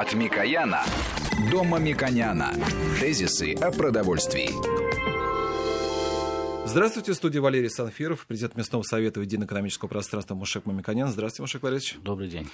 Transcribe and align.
От 0.00 0.14
Микояна 0.14 0.84
до 1.50 1.64
Мамиконяна. 1.64 2.54
Тезисы 3.00 3.54
о 3.54 3.72
продовольствии. 3.72 4.50
Здравствуйте, 6.64 7.10
в 7.10 7.16
студии 7.16 7.40
Валерий 7.40 7.68
Санфиров, 7.68 8.24
президент 8.28 8.54
местного 8.56 8.84
совета 8.84 9.20
единоэкономического 9.20 9.88
пространства 9.88 10.36
Мушек 10.36 10.66
Мамиконян. 10.66 11.08
Здравствуйте, 11.08 11.42
Мушек 11.42 11.62
Валерьевич. 11.64 11.96
Добрый 12.04 12.28
день. 12.28 12.48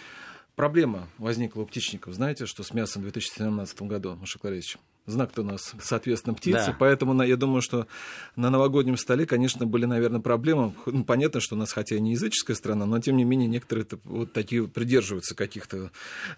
Проблема 0.56 1.06
возникла 1.18 1.60
у 1.60 1.66
птичников. 1.66 2.14
Знаете, 2.14 2.46
что 2.46 2.62
с 2.62 2.72
мясом 2.72 3.02
в 3.02 3.04
2017 3.12 3.82
году, 3.82 4.16
Мушек 4.16 4.42
Валерьевич? 4.42 4.78
Знак-то 5.06 5.42
у 5.42 5.44
нас, 5.44 5.74
соответственно, 5.80 6.34
птицы. 6.34 6.68
Да. 6.68 6.76
Поэтому 6.78 7.22
я 7.22 7.36
думаю, 7.36 7.60
что 7.60 7.86
на 8.36 8.48
новогоднем 8.48 8.96
столе, 8.96 9.26
конечно, 9.26 9.66
были, 9.66 9.84
наверное, 9.84 10.20
проблемы. 10.20 10.72
Ну, 10.86 11.04
понятно, 11.04 11.40
что 11.40 11.56
у 11.56 11.58
нас, 11.58 11.72
хотя 11.72 11.96
и 11.96 12.00
не 12.00 12.12
языческая 12.12 12.56
страна, 12.56 12.86
но 12.86 12.98
тем 13.00 13.16
не 13.16 13.24
менее 13.24 13.46
некоторые 13.46 13.86
вот 14.04 14.32
такие 14.32 14.66
придерживаются 14.66 15.34
каких-то 15.34 15.90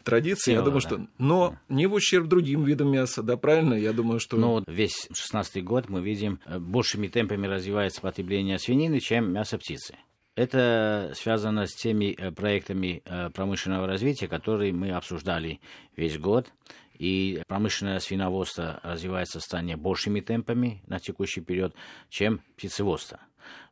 традиций. 0.03 0.53
Сила, 0.53 0.57
я 0.57 0.63
думаю, 0.63 0.81
да. 0.83 0.89
что. 0.89 1.07
Но 1.19 1.57
не 1.69 1.87
в 1.87 1.95
ущерб 1.95 2.27
другим 2.27 2.65
видам 2.65 2.91
мяса, 2.91 3.23
да, 3.23 3.37
правильно? 3.37 3.75
Я 3.75 3.93
думаю, 3.93 4.19
что. 4.19 4.37
Ну, 4.37 4.65
весь 4.67 5.09
16 5.13 5.63
год 5.63 5.89
мы 5.89 6.03
видим, 6.03 6.41
э, 6.47 6.59
большими 6.59 7.07
темпами 7.07 7.47
развивается 7.47 8.01
потребление 8.01 8.59
свинины, 8.59 8.99
чем 8.99 9.33
мясо 9.33 9.59
птицы. 9.59 9.97
Это 10.37 11.13
связано 11.15 11.67
с 11.67 11.75
теми 11.75 12.15
э, 12.15 12.31
проектами 12.31 13.03
э, 13.07 13.31
промышленного 13.31 13.87
развития, 13.87 14.29
которые 14.29 14.71
мы 14.75 14.91
обсуждали 14.91 15.61
весь 15.97 16.19
год. 16.19 16.53
И 16.99 17.43
промышленное 17.47 17.99
свиноводство 18.01 18.79
развивается 18.83 19.41
в 19.41 19.43
стране 19.43 19.77
большими 19.77 20.21
темпами 20.21 20.83
на 20.87 20.99
текущий 20.99 21.41
период, 21.41 21.75
чем 22.11 22.43
птицеводство. 22.57 23.21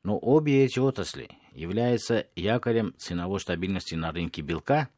Но 0.03 0.19
обе 0.19 0.65
эти 0.65 0.79
отрасли 0.79 1.29
являются 1.53 2.27
якорем 2.35 2.95
ценовой 2.97 3.41
стабильности 3.41 3.95
на 3.95 4.11
рынке 4.11 4.41
белка, 4.41 4.89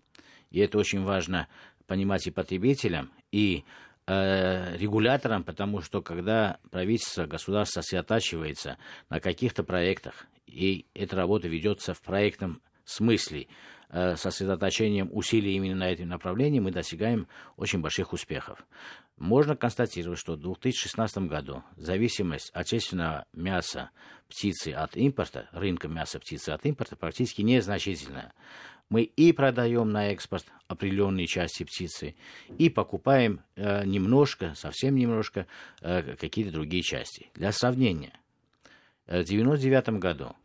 и 0.50 0.60
это 0.60 0.78
очень 0.78 1.02
важно 1.02 1.48
понимать 1.86 2.26
и 2.26 2.30
потребителям, 2.30 3.10
и 3.32 3.64
э, 4.06 4.76
регуляторам, 4.76 5.42
потому 5.42 5.80
что 5.82 6.00
когда 6.00 6.58
правительство, 6.70 7.26
государство 7.26 7.80
сосредотачивается 7.80 8.78
на 9.08 9.20
каких-то 9.20 9.64
проектах 9.64 10.26
и 10.46 10.86
эта 10.94 11.16
работа 11.16 11.48
ведется 11.48 11.94
в 11.94 12.00
проектном 12.00 12.62
смысле, 12.84 13.48
э, 13.90 14.16
сосредоточением 14.16 15.10
усилий 15.12 15.54
именно 15.54 15.76
на 15.76 15.90
этом 15.90 16.08
направлении, 16.08 16.60
мы 16.60 16.70
достигаем 16.70 17.28
очень 17.56 17.80
больших 17.80 18.12
успехов. 18.12 18.64
Можно 19.18 19.56
констатировать, 19.56 20.18
что 20.18 20.34
в 20.34 20.40
2016 20.40 21.28
году 21.28 21.62
зависимость 21.76 22.50
отечественного 22.52 23.26
мяса 23.32 23.90
птицы 24.28 24.72
от 24.72 24.96
импорта, 24.96 25.48
рынка 25.52 25.88
мяса 25.88 26.18
птицы 26.20 26.50
от 26.50 26.66
импорта 26.66 26.96
практически 26.96 27.42
незначительная. 27.42 28.32
Мы 28.88 29.02
и 29.02 29.32
продаем 29.32 29.90
на 29.90 30.12
экспорт 30.12 30.46
определенные 30.68 31.26
части 31.26 31.64
птицы, 31.64 32.14
и 32.58 32.68
покупаем 32.68 33.40
э, 33.56 33.84
немножко, 33.84 34.54
совсем 34.54 34.94
немножко, 34.94 35.46
э, 35.80 36.14
какие-то 36.16 36.52
другие 36.52 36.82
части. 36.82 37.30
Для 37.34 37.50
сравнения, 37.52 38.12
1999 39.06 40.00
году 40.00 40.36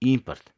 импорт 0.00 0.52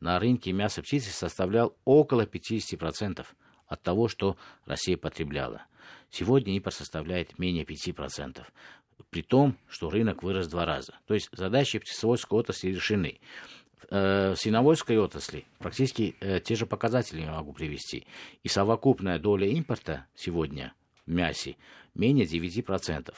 на 0.00 0.18
рынке 0.18 0.52
мяса 0.52 0.82
птицы 0.82 1.10
составлял 1.10 1.76
около 1.84 2.26
50% 2.26 3.24
от 3.66 3.82
того, 3.82 4.08
что 4.08 4.36
Россия 4.66 4.96
потребляла. 4.96 5.62
Сегодня 6.10 6.54
импорт 6.54 6.76
составляет 6.76 7.38
менее 7.38 7.64
5%, 7.64 8.44
при 9.10 9.22
том, 9.22 9.56
что 9.68 9.90
рынок 9.90 10.22
вырос 10.22 10.46
в 10.46 10.50
два 10.50 10.64
раза. 10.64 10.94
То 11.06 11.14
есть 11.14 11.28
задачи 11.32 11.78
птицеводской 11.78 12.38
отрасли 12.38 12.68
решены. 12.68 13.18
Э, 13.90 14.32
в 14.32 14.36
свиноводской 14.36 14.98
отрасли 14.98 15.44
практически 15.58 16.16
э, 16.20 16.40
те 16.40 16.54
же 16.54 16.66
показатели 16.66 17.22
я 17.22 17.32
могу 17.32 17.52
привести. 17.52 18.06
И 18.42 18.48
совокупная 18.48 19.18
доля 19.18 19.46
импорта 19.48 20.06
сегодня 20.14 20.72
в 21.06 21.10
мясе 21.10 21.56
менее 21.94 22.26
9%. 22.26 23.14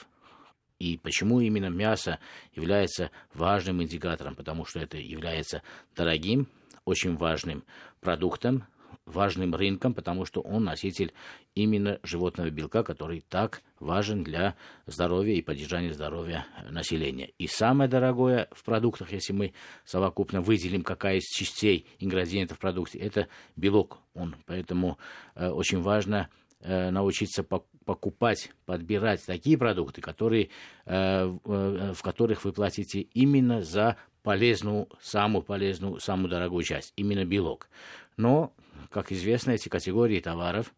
И 0.79 0.99
почему 0.99 1.41
именно 1.41 1.69
мясо 1.71 2.19
является 2.55 3.11
важным 3.33 3.83
индикатором? 3.83 4.35
Потому 4.35 4.65
что 4.65 4.81
это 4.81 4.99
является 4.99 5.63
дорогим, 5.95 6.49
очень 6.85 7.17
важным 7.17 7.65
продуктом, 8.01 8.65
важным 9.07 9.55
рынком, 9.55 9.95
потому 9.95 10.25
что 10.25 10.41
он 10.41 10.65
носитель 10.65 11.13
именно 11.55 11.99
животного 12.03 12.51
белка, 12.51 12.83
который 12.83 13.25
так 13.29 13.63
важен 13.79 14.25
для 14.25 14.57
здоровья 14.87 15.35
и 15.35 15.43
поддержания 15.43 15.93
здоровья 15.93 16.47
населения. 16.69 17.31
И 17.39 17.47
самое 17.47 17.89
дорогое 17.89 18.49
в 18.53 18.65
продуктах, 18.65 19.13
если 19.13 19.33
мы 19.33 19.53
совокупно 19.85 20.41
выделим, 20.43 20.83
какая 20.83 21.19
из 21.19 21.25
частей 21.25 21.87
ингредиентов 21.99 22.59
в 22.59 22.61
продукте, 22.61 22.99
это 22.99 23.29
белок. 23.55 23.99
Он, 24.15 24.37
поэтому 24.45 24.99
э, 25.35 25.49
очень 25.49 25.81
важно 25.81 26.29
научиться 26.61 27.45
покупать, 27.45 28.51
подбирать 28.65 29.25
такие 29.25 29.57
продукты, 29.57 30.01
которые, 30.01 30.51
э, 30.85 31.39
э, 31.45 31.93
в 31.95 32.03
которых 32.03 32.45
вы 32.45 32.53
платите 32.53 33.01
именно 33.01 33.63
за 33.63 33.97
полезную, 34.23 34.89
самую 35.01 35.43
полезную, 35.43 36.01
самую 36.01 36.29
дорогую 36.29 36.65
часть, 36.65 36.93
именно 36.97 37.25
белок. 37.25 37.69
Но, 38.17 38.53
как 38.91 39.13
известно, 39.13 39.53
эти 39.53 39.69
категории 39.69 40.21
товаров, 40.21 40.75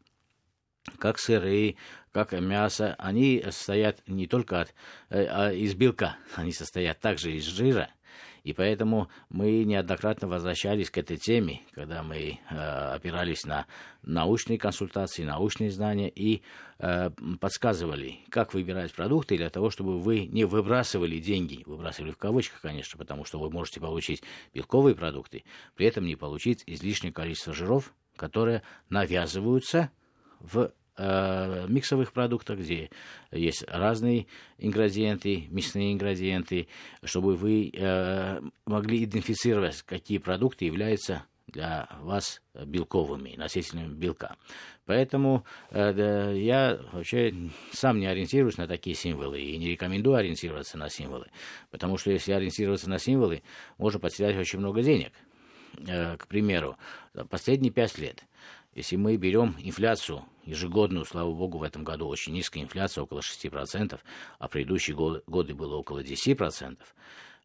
как 0.98 1.18
сыры, 1.18 1.76
как 2.12 2.32
мясо, 2.32 2.94
они 2.98 3.42
состоят 3.44 4.02
не 4.06 4.26
только 4.26 4.60
от, 4.60 4.74
э, 5.08 5.24
а 5.24 5.52
из 5.52 5.74
белка, 5.74 6.16
они 6.34 6.52
состоят 6.52 7.00
также 7.00 7.32
из 7.32 7.44
жира, 7.44 7.90
и 8.48 8.54
поэтому 8.54 9.10
мы 9.28 9.62
неоднократно 9.64 10.26
возвращались 10.26 10.88
к 10.88 10.96
этой 10.96 11.18
теме, 11.18 11.60
когда 11.72 12.02
мы 12.02 12.40
э, 12.48 12.54
опирались 12.94 13.44
на 13.44 13.66
научные 14.02 14.56
консультации, 14.56 15.22
научные 15.22 15.70
знания 15.70 16.08
и 16.08 16.40
э, 16.78 17.10
подсказывали, 17.40 18.20
как 18.30 18.54
выбирать 18.54 18.94
продукты 18.94 19.36
для 19.36 19.50
того, 19.50 19.68
чтобы 19.68 19.98
вы 19.98 20.24
не 20.24 20.46
выбрасывали 20.46 21.18
деньги, 21.18 21.62
выбрасывали 21.66 22.10
в 22.10 22.16
кавычках, 22.16 22.62
конечно, 22.62 22.96
потому 22.96 23.26
что 23.26 23.38
вы 23.38 23.50
можете 23.50 23.80
получить 23.80 24.22
белковые 24.54 24.94
продукты, 24.94 25.44
при 25.74 25.86
этом 25.86 26.06
не 26.06 26.16
получить 26.16 26.62
излишнее 26.64 27.12
количество 27.12 27.52
жиров, 27.52 27.92
которые 28.16 28.62
навязываются 28.88 29.90
в 30.40 30.72
э, 30.98 31.66
миксовых 31.68 32.12
продуктах, 32.12 32.58
где 32.58 32.90
есть 33.30 33.64
разные 33.68 34.26
ингредиенты, 34.58 35.46
мясные 35.50 35.92
ингредиенты, 35.92 36.68
чтобы 37.04 37.36
вы 37.36 37.70
э, 37.72 38.40
могли 38.66 39.04
идентифицировать, 39.04 39.82
какие 39.82 40.18
продукты 40.18 40.64
являются 40.64 41.24
для 41.46 41.88
вас 42.02 42.42
белковыми, 42.54 43.34
носителями 43.36 43.94
белка. 43.94 44.36
Поэтому 44.84 45.44
э, 45.70 46.34
я 46.36 46.78
вообще 46.92 47.34
сам 47.72 48.00
не 48.00 48.06
ориентируюсь 48.06 48.58
на 48.58 48.66
такие 48.66 48.96
символы 48.96 49.40
и 49.40 49.56
не 49.56 49.70
рекомендую 49.70 50.16
ориентироваться 50.16 50.78
на 50.78 50.88
символы, 50.88 51.26
потому 51.70 51.96
что 51.96 52.10
если 52.10 52.32
ориентироваться 52.32 52.90
на 52.90 52.98
символы, 52.98 53.42
можно 53.78 54.00
потерять 54.00 54.36
очень 54.36 54.58
много 54.58 54.82
денег. 54.82 55.12
Э, 55.86 56.16
к 56.16 56.26
примеру, 56.26 56.76
последние 57.30 57.72
пять 57.72 57.98
лет– 57.98 58.24
если 58.78 58.94
мы 58.94 59.16
берем 59.16 59.56
инфляцию 59.58 60.24
ежегодную, 60.44 61.04
слава 61.04 61.32
богу, 61.34 61.58
в 61.58 61.64
этом 61.64 61.82
году 61.82 62.06
очень 62.06 62.32
низкая 62.32 62.62
инфляция, 62.62 63.02
около 63.02 63.18
6%, 63.18 63.98
а 64.38 64.48
предыдущие 64.48 64.96
годы 64.96 65.54
было 65.54 65.74
около 65.74 66.04
10%, 66.04 66.78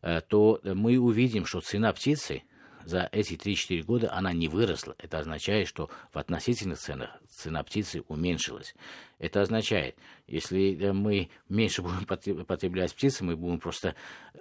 э, 0.03 0.21
то 0.21 0.59
мы 0.63 0.99
увидим, 0.99 1.47
что 1.47 1.59
цена 1.59 1.91
птицы 1.91 2.43
за 2.85 3.09
эти 3.11 3.33
3-4 3.33 3.83
года 3.83 4.13
она 4.13 4.33
не 4.33 4.47
выросла. 4.47 4.95
Это 4.97 5.19
означает, 5.19 5.67
что 5.67 5.89
в 6.11 6.17
относительных 6.17 6.79
ценах 6.79 7.09
цена 7.29 7.63
птицы 7.63 8.03
уменьшилась. 8.07 8.75
Это 9.19 9.41
означает, 9.41 9.95
если 10.27 10.77
э, 10.77 10.93
мы 10.93 11.29
меньше 11.49 11.81
будем 11.81 12.05
потреблять 12.05 12.93
птицы, 12.93 13.23
мы 13.23 13.35
будем 13.35 13.59
просто 13.59 13.95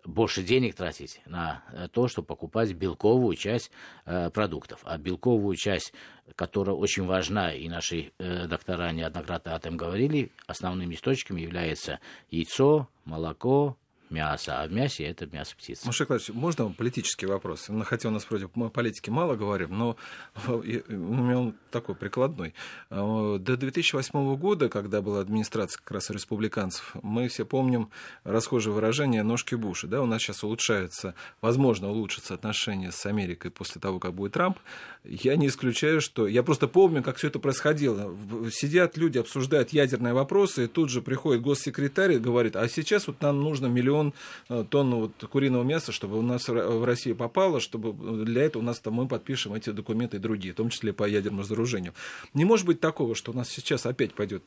больше 0.04 0.42
денег 0.42 0.74
тратить 0.74 1.20
на 1.26 1.62
э, 1.72 1.88
то, 1.88 2.08
чтобы 2.08 2.26
покупать 2.26 2.72
белковую 2.72 3.36
часть 3.36 3.70
э, 4.04 4.30
продуктов. 4.30 4.80
А 4.84 4.98
белковую 4.98 5.56
часть, 5.56 5.92
которая 6.34 6.74
очень 6.74 7.04
важна, 7.04 7.52
и 7.52 7.68
наши 7.68 8.12
э, 8.18 8.46
доктора 8.46 8.92
неоднократно 8.92 9.52
об 9.52 9.58
этом 9.58 9.76
говорили, 9.76 10.32
основными 10.46 10.94
источниками 10.94 11.40
является 11.40 12.00
яйцо, 12.30 12.88
молоко, 13.04 13.76
мяса, 14.12 14.62
а 14.62 14.66
в 14.66 14.72
мясе 14.72 15.04
это 15.04 15.26
мясо 15.26 15.54
птицы. 15.56 15.86
Маша 15.86 16.06
Клавич, 16.06 16.28
можно 16.30 16.64
вам 16.64 16.74
политический 16.74 17.26
вопрос? 17.26 17.68
Ну, 17.68 17.82
хотя 17.84 18.08
у 18.08 18.12
нас 18.12 18.24
против 18.24 18.50
мы 18.54 18.70
политики 18.70 19.10
мало 19.10 19.34
говорим, 19.36 19.76
но 19.76 19.96
у 20.46 20.62
меня 20.62 21.38
он 21.38 21.54
такой 21.70 21.94
прикладной. 21.94 22.54
А, 22.90 23.38
до 23.38 23.56
2008 23.56 24.36
года, 24.36 24.68
когда 24.68 25.02
была 25.02 25.20
администрация 25.20 25.78
как 25.78 25.90
раз 25.92 26.10
республиканцев, 26.10 26.94
мы 27.02 27.28
все 27.28 27.44
помним 27.44 27.90
расхожее 28.24 28.72
выражение 28.72 29.22
«ножки 29.22 29.54
Буша». 29.54 29.86
Да? 29.86 30.02
У 30.02 30.06
нас 30.06 30.20
сейчас 30.22 30.44
улучшается, 30.44 31.14
возможно, 31.40 31.90
улучшатся 31.90 32.34
отношения 32.34 32.92
с 32.92 33.06
Америкой 33.06 33.50
после 33.50 33.80
того, 33.80 33.98
как 33.98 34.14
будет 34.14 34.32
Трамп. 34.32 34.58
Я 35.04 35.36
не 35.36 35.48
исключаю, 35.48 36.00
что... 36.00 36.26
Я 36.26 36.42
просто 36.42 36.68
помню, 36.68 37.02
как 37.02 37.16
все 37.16 37.28
это 37.28 37.38
происходило. 37.38 38.14
Сидят 38.50 38.96
люди, 38.96 39.18
обсуждают 39.18 39.70
ядерные 39.70 40.14
вопросы, 40.14 40.64
и 40.64 40.68
тут 40.68 40.90
же 40.90 41.02
приходит 41.02 41.42
госсекретарь 41.42 42.12
и 42.12 42.18
говорит, 42.18 42.56
а 42.56 42.68
сейчас 42.68 43.06
вот 43.06 43.20
нам 43.20 43.40
нужно 43.40 43.66
миллион 43.66 44.01
миллион 44.02 44.14
э, 44.48 44.64
тонн 44.68 44.94
вот, 44.94 45.12
куриного 45.30 45.62
мяса, 45.62 45.92
чтобы 45.92 46.18
у 46.18 46.22
нас 46.22 46.48
в 46.48 46.84
России 46.84 47.12
попало, 47.12 47.60
чтобы 47.60 47.92
для 48.24 48.42
этого 48.42 48.62
у 48.62 48.64
нас 48.64 48.80
там 48.80 48.94
мы 48.94 49.06
подпишем 49.06 49.54
эти 49.54 49.70
документы 49.70 50.16
и 50.16 50.20
другие, 50.20 50.54
в 50.54 50.56
том 50.56 50.70
числе 50.70 50.92
по 50.92 51.04
ядерному 51.04 51.42
разоружению. 51.42 51.94
Не 52.34 52.44
может 52.44 52.66
быть 52.66 52.80
такого, 52.80 53.14
что 53.14 53.32
у 53.32 53.34
нас 53.34 53.48
сейчас 53.48 53.86
опять 53.86 54.14
пойдет 54.14 54.42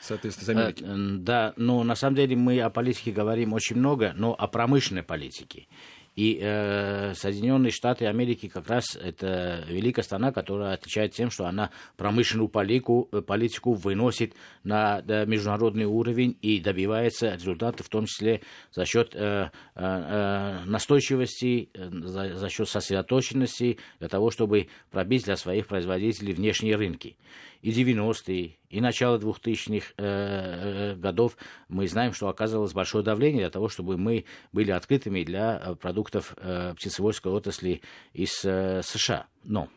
соответственно 0.00 0.62
Америки. 0.62 0.84
Да, 1.22 1.52
но 1.56 1.82
на 1.84 1.94
самом 1.94 2.16
деле 2.16 2.36
мы 2.36 2.60
о 2.60 2.70
политике 2.70 3.12
говорим 3.12 3.52
очень 3.52 3.76
много, 3.76 4.12
но 4.16 4.34
о 4.38 4.46
промышленной 4.46 5.02
политике. 5.02 5.66
И 6.14 6.38
э, 6.40 7.14
Соединенные 7.14 7.70
Штаты 7.70 8.06
Америки 8.06 8.46
как 8.46 8.68
раз 8.68 8.96
это 8.96 9.64
великая 9.66 10.02
страна, 10.02 10.30
которая 10.30 10.74
отличается 10.74 11.16
тем, 11.18 11.30
что 11.30 11.46
она 11.46 11.70
промышленную 11.96 12.48
политику, 12.48 13.08
э, 13.12 13.22
политику 13.22 13.72
выносит 13.72 14.34
на 14.62 15.00
международный 15.26 15.86
уровень 15.86 16.36
и 16.42 16.60
добивается 16.60 17.34
результатов, 17.34 17.86
в 17.86 17.88
том 17.88 18.04
числе 18.04 18.42
за 18.72 18.84
счет 18.84 19.14
э, 19.14 19.50
э, 19.74 19.80
э 19.84 20.64
настойчивости, 20.66 21.70
э, 21.72 21.88
за, 21.90 22.36
за 22.36 22.48
счет 22.50 22.68
сосредоточенности, 22.68 23.78
для 23.98 24.08
того, 24.08 24.30
чтобы 24.30 24.68
пробить 24.90 25.24
для 25.24 25.36
своих 25.36 25.66
производителей 25.66 26.34
внешние 26.34 26.76
рынки. 26.76 27.16
И 27.62 27.70
90-е, 27.70 28.56
и 28.72 28.80
начало 28.80 29.18
2000-х 29.18 29.92
э, 29.98 30.02
э, 30.02 30.94
годов 30.96 31.36
мы 31.68 31.86
знаем, 31.86 32.14
что 32.14 32.28
оказывалось 32.28 32.72
большое 32.72 33.04
давление 33.04 33.42
для 33.42 33.50
того, 33.50 33.68
чтобы 33.68 33.98
мы 33.98 34.24
были 34.50 34.70
открытыми 34.70 35.24
для 35.24 35.60
э, 35.62 35.74
продуктов 35.74 36.34
птицеводской 36.34 37.30
отрасли 37.30 37.82
из 38.14 38.32
США. 38.32 39.26
Но 39.44 39.68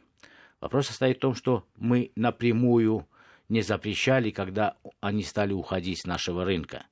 вопрос 0.61 0.87
состоит 0.87 1.17
в 1.17 1.19
том, 1.19 1.35
что 1.35 1.65
мы 1.75 2.11
напрямую 2.15 3.05
не 3.49 3.61
запрещали, 3.61 4.31
когда 4.31 4.77
они 5.01 5.23
стали 5.23 5.51
уходить 5.51 6.01
с 6.01 6.05
нашего 6.05 6.45
рынка. 6.45 6.85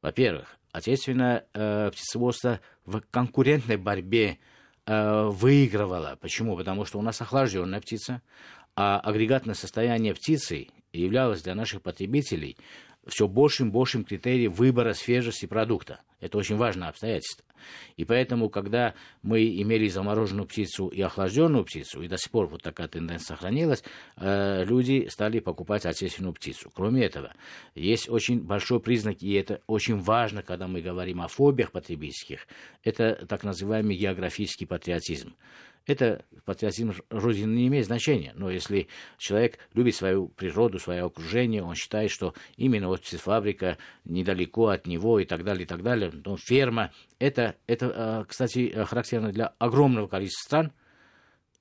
Во-первых, 0.00 0.56
отечественное 0.70 1.46
э, 1.54 1.90
птицеводство 1.90 2.60
в 2.86 3.00
конкурентной 3.10 3.78
борьбе 3.78 4.38
э, 4.86 5.24
выигрывало. 5.26 6.16
Почему? 6.20 6.56
Потому 6.56 6.84
что 6.84 7.00
у 7.00 7.02
нас 7.02 7.20
охлажденная 7.20 7.80
птица, 7.80 8.22
а 8.76 9.00
агрегатное 9.00 9.56
состояние 9.56 10.14
птицы 10.14 10.68
являлось 10.92 11.42
для 11.42 11.54
наших 11.54 11.82
потребителей 11.82 12.56
все 13.06 13.26
большим 13.26 13.68
и 13.68 13.72
большим 13.72 14.04
критерием 14.04 14.52
выбора 14.52 14.92
свежести 14.92 15.46
продукта. 15.46 16.00
Это 16.20 16.38
очень 16.38 16.56
важное 16.56 16.88
обстоятельство. 16.88 17.44
И 17.96 18.04
поэтому, 18.04 18.48
когда 18.48 18.94
мы 19.22 19.44
имели 19.44 19.88
замороженную 19.88 20.46
птицу 20.46 20.88
и 20.88 21.00
охлажденную 21.00 21.64
птицу, 21.64 22.02
и 22.02 22.08
до 22.08 22.16
сих 22.16 22.30
пор 22.30 22.46
вот 22.46 22.62
такая 22.62 22.88
тенденция 22.88 23.36
сохранилась, 23.36 23.82
э, 24.16 24.64
люди 24.64 25.08
стали 25.10 25.40
покупать 25.40 25.84
отечественную 25.84 26.34
птицу. 26.34 26.70
Кроме 26.74 27.04
этого, 27.04 27.32
есть 27.74 28.08
очень 28.08 28.40
большой 28.40 28.80
признак, 28.80 29.22
и 29.22 29.32
это 29.32 29.62
очень 29.66 29.98
важно, 29.98 30.42
когда 30.42 30.66
мы 30.66 30.80
говорим 30.80 31.20
о 31.20 31.28
фобиях 31.28 31.72
потребительских, 31.72 32.46
это 32.84 33.26
так 33.28 33.44
называемый 33.44 33.96
географический 33.96 34.66
патриотизм 34.66 35.34
это 35.86 36.24
патриотизм 36.44 36.94
Родины 37.10 37.54
не 37.54 37.66
имеет 37.68 37.86
значения. 37.86 38.32
Но 38.34 38.50
если 38.50 38.88
человек 39.18 39.58
любит 39.74 39.94
свою 39.94 40.28
природу, 40.28 40.78
свое 40.78 41.04
окружение, 41.04 41.62
он 41.62 41.74
считает, 41.74 42.10
что 42.10 42.34
именно 42.56 42.88
вот 42.88 43.04
фабрика 43.04 43.78
недалеко 44.04 44.68
от 44.68 44.86
него 44.86 45.18
и 45.18 45.24
так 45.24 45.44
далее, 45.44 45.64
и 45.64 45.66
так 45.66 45.82
далее, 45.82 46.10
то 46.10 46.36
ферма, 46.36 46.92
это, 47.18 47.56
это, 47.66 47.92
а, 47.94 48.24
кстати, 48.24 48.72
характерно 48.84 49.32
для 49.32 49.54
огромного 49.58 50.08
количества 50.08 50.42
стран, 50.44 50.72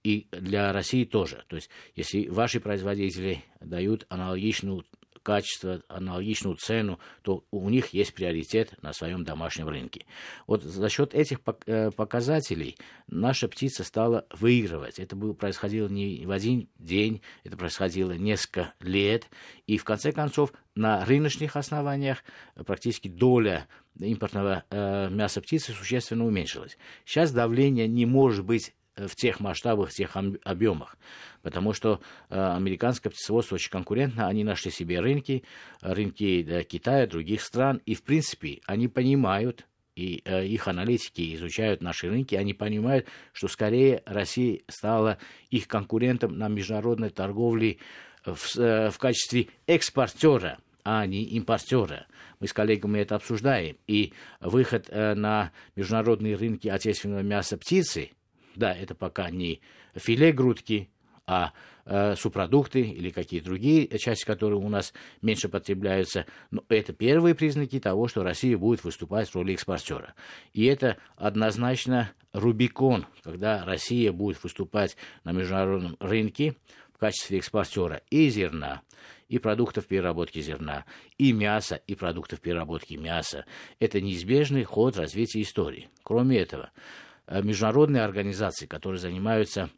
и 0.04 0.28
для 0.32 0.74
России 0.74 1.06
тоже. 1.06 1.44
То 1.48 1.56
есть, 1.56 1.70
если 1.96 2.28
ваши 2.28 2.60
производители 2.60 3.44
дают 3.60 4.06
аналогичную 4.10 4.84
качество, 5.24 5.82
аналогичную 5.88 6.56
цену, 6.56 7.00
то 7.22 7.44
у 7.52 7.70
них 7.70 7.90
есть 7.94 8.14
приоритет 8.14 8.74
на 8.82 8.94
своем 8.94 9.24
домашнем 9.24 9.68
рынке. 9.68 10.06
Вот 10.48 10.64
за 10.64 10.90
счет 10.90 11.14
этих 11.14 11.40
э, 11.66 11.92
показателей 11.92 12.78
наша 13.08 13.48
птица 13.48 13.84
стала 13.84 14.26
выигрывать. 14.32 15.00
Это 15.00 15.16
происходило 15.16 15.88
не 15.88 16.26
в 16.26 16.32
один 16.32 16.70
день, 16.78 17.22
это 17.44 17.58
происходило 17.58 18.12
несколько 18.12 18.74
лет. 18.80 19.30
И 19.68 19.78
в 19.78 19.84
конце 19.84 20.12
концов 20.12 20.54
на 20.76 21.06
рыночных 21.06 21.56
основаниях 21.56 22.24
практически 22.66 23.08
доля 23.08 23.68
импортного 24.00 24.64
э, 24.70 25.10
мяса 25.10 25.42
птицы 25.42 25.74
существенно 25.74 26.26
уменьшилась. 26.26 26.78
Сейчас 27.06 27.32
давление 27.32 27.88
не 27.88 28.06
может 28.06 28.46
быть 28.46 28.74
в 28.96 29.16
тех 29.16 29.40
масштабах, 29.40 29.90
в 29.90 29.94
тех 29.94 30.16
объемах. 30.44 30.98
Потому 31.42 31.74
что 31.74 32.02
э, 32.30 32.40
американское 32.40 33.12
птицеводство 33.12 33.56
очень 33.56 33.72
конкурентно, 33.72 34.28
они 34.28 34.44
нашли 34.44 34.72
себе 34.72 35.00
рынки, 35.00 35.44
рынки 35.82 36.64
Китая, 36.64 37.08
других 37.08 37.42
стран, 37.42 37.82
и 37.86 37.96
в 37.96 38.04
принципе 38.04 38.62
они 38.66 38.88
понимают, 38.88 39.66
и 39.96 40.22
э, 40.26 40.46
их 40.46 40.68
аналитики 40.68 41.36
изучают 41.36 41.82
наши 41.82 42.10
рынки, 42.10 42.36
они 42.36 42.54
понимают, 42.54 43.08
что 43.34 43.48
скорее 43.48 44.04
Россия 44.06 44.62
стала 44.68 45.18
их 45.50 45.68
конкурентом 45.68 46.38
на 46.38 46.48
международной 46.48 47.10
торговле 47.10 47.78
в, 48.26 48.58
э, 48.58 48.90
в 48.90 48.98
качестве 48.98 49.48
экспортера, 49.68 50.60
а 50.84 51.06
не 51.06 51.24
импортера. 51.24 52.08
Мы 52.40 52.48
с 52.48 52.54
коллегами 52.54 53.00
это 53.00 53.16
обсуждаем. 53.16 53.78
И 53.88 54.14
выход 54.40 54.88
э, 54.90 55.14
на 55.14 55.52
международные 55.76 56.36
рынки 56.36 56.68
отечественного 56.68 57.22
мяса 57.22 57.58
птицы– 57.58 58.12
да, 58.56 58.76
это 58.76 58.96
пока 58.96 59.30
не 59.30 59.62
филе 59.96 60.32
грудки, 60.32 60.90
а 61.28 61.54
э, 61.86 62.16
субпродукты 62.16 62.82
или 62.82 63.10
какие-то 63.10 63.46
другие 63.46 63.88
части, 63.98 64.26
которые 64.26 64.60
у 64.60 64.70
нас 64.70 64.94
меньше 65.22 65.50
потребляются. 65.50 66.26
Но 66.50 66.64
это 66.70 66.94
первые 66.94 67.36
признаки 67.36 67.80
того, 67.80 68.08
что 68.08 68.24
Россия 68.24 68.58
будет 68.58 68.84
выступать 68.84 69.30
в 69.30 69.36
роли 69.36 69.54
экспортера. 69.54 70.14
И 70.54 70.66
это 70.66 70.98
однозначно 71.16 72.12
Рубикон, 72.34 73.06
когда 73.24 73.64
Россия 73.66 74.12
будет 74.12 74.44
выступать 74.44 74.98
на 75.24 75.32
международном 75.32 75.96
рынке 76.00 76.56
в 76.94 76.98
качестве 76.98 77.38
экспортера 77.38 78.02
и 78.10 78.30
зерна, 78.30 78.82
и 79.28 79.40
продуктов 79.40 79.88
переработки 79.88 80.42
зерна, 80.42 80.86
и 81.18 81.32
мяса, 81.32 81.76
и 81.88 81.96
продуктов 81.96 82.42
переработки 82.42 82.96
мяса. 82.96 83.46
Это 83.80 84.02
неизбежный 84.02 84.64
ход 84.64 84.98
развития 84.98 85.42
истории. 85.42 85.90
Кроме 86.04 86.40
этого, 86.40 86.72
Э, 86.72 87.11
международные 87.28 88.04
организации, 88.04 88.66
которые 88.66 89.00
занимаются 89.00 89.70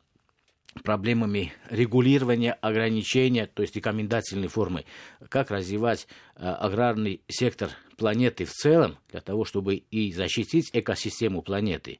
проблемами 0.82 1.54
регулирования, 1.70 2.54
ограничения, 2.54 3.46
то 3.46 3.62
есть 3.62 3.76
рекомендательной 3.76 4.48
формы, 4.48 4.86
как 5.30 5.52
развивать 5.52 6.08
э, 6.36 6.46
аграрный 6.46 7.22
сектор 7.28 7.70
планеты 7.98 8.46
в 8.46 8.52
целом, 8.52 8.98
для 9.12 9.22
того, 9.22 9.46
чтобы 9.46 9.76
и 9.76 10.12
защитить 10.12 10.72
экосистему 10.74 11.42
планеты, 11.42 12.00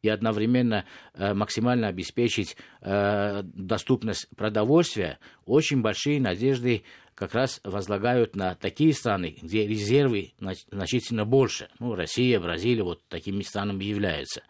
и 0.00 0.08
одновременно 0.08 0.84
э, 1.14 1.34
максимально 1.34 1.88
обеспечить 1.88 2.56
э, 2.80 3.42
доступность 3.44 4.28
продовольствия, 4.36 5.18
очень 5.44 5.82
большие 5.82 6.20
надежды 6.20 6.84
как 7.14 7.34
раз 7.34 7.60
возлагают 7.62 8.34
на 8.34 8.54
такие 8.54 8.92
страны, 8.92 9.36
где 9.40 9.66
резервы 9.66 10.32
значительно 10.70 11.24
больше. 11.24 11.68
Ну, 11.78 11.94
Россия, 11.94 12.40
Бразилия 12.40 12.82
вот 12.82 13.06
такими 13.08 13.42
странами 13.42 13.84
являются. 13.84 14.42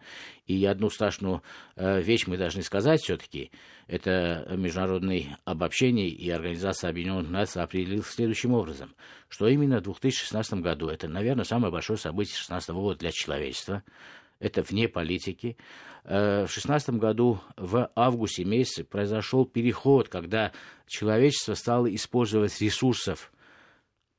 И 0.47 0.63
одну 0.65 0.89
страшную 0.89 1.41
э, 1.75 2.01
вещь 2.01 2.27
мы 2.27 2.37
должны 2.37 2.61
сказать 2.61 3.01
все-таки. 3.01 3.51
Это 3.87 4.47
международное 4.51 5.37
обобщение 5.45 6.07
и 6.07 6.29
Организация 6.29 6.89
Объединенных 6.89 7.29
Наций 7.29 7.61
определил 7.61 8.03
следующим 8.03 8.53
образом, 8.53 8.95
что 9.27 9.47
именно 9.47 9.79
в 9.79 9.83
2016 9.83 10.55
году, 10.55 10.87
это, 10.87 11.07
наверное, 11.07 11.45
самое 11.45 11.71
большое 11.71 11.97
событие 11.97 12.33
2016 12.33 12.69
года 12.71 12.99
для 12.99 13.11
человечества, 13.11 13.83
это 14.39 14.63
вне 14.63 14.87
политики. 14.87 15.57
Э, 16.07 16.45
в 16.45 16.53
2016 16.53 16.91
году 16.91 17.39
в 17.57 17.89
августе 17.95 18.45
месяце 18.45 18.83
произошел 18.83 19.45
переход, 19.45 20.07
когда 20.07 20.51
человечество 20.87 21.55
стало 21.55 21.93
использовать 21.93 22.61
ресурсов 22.61 23.31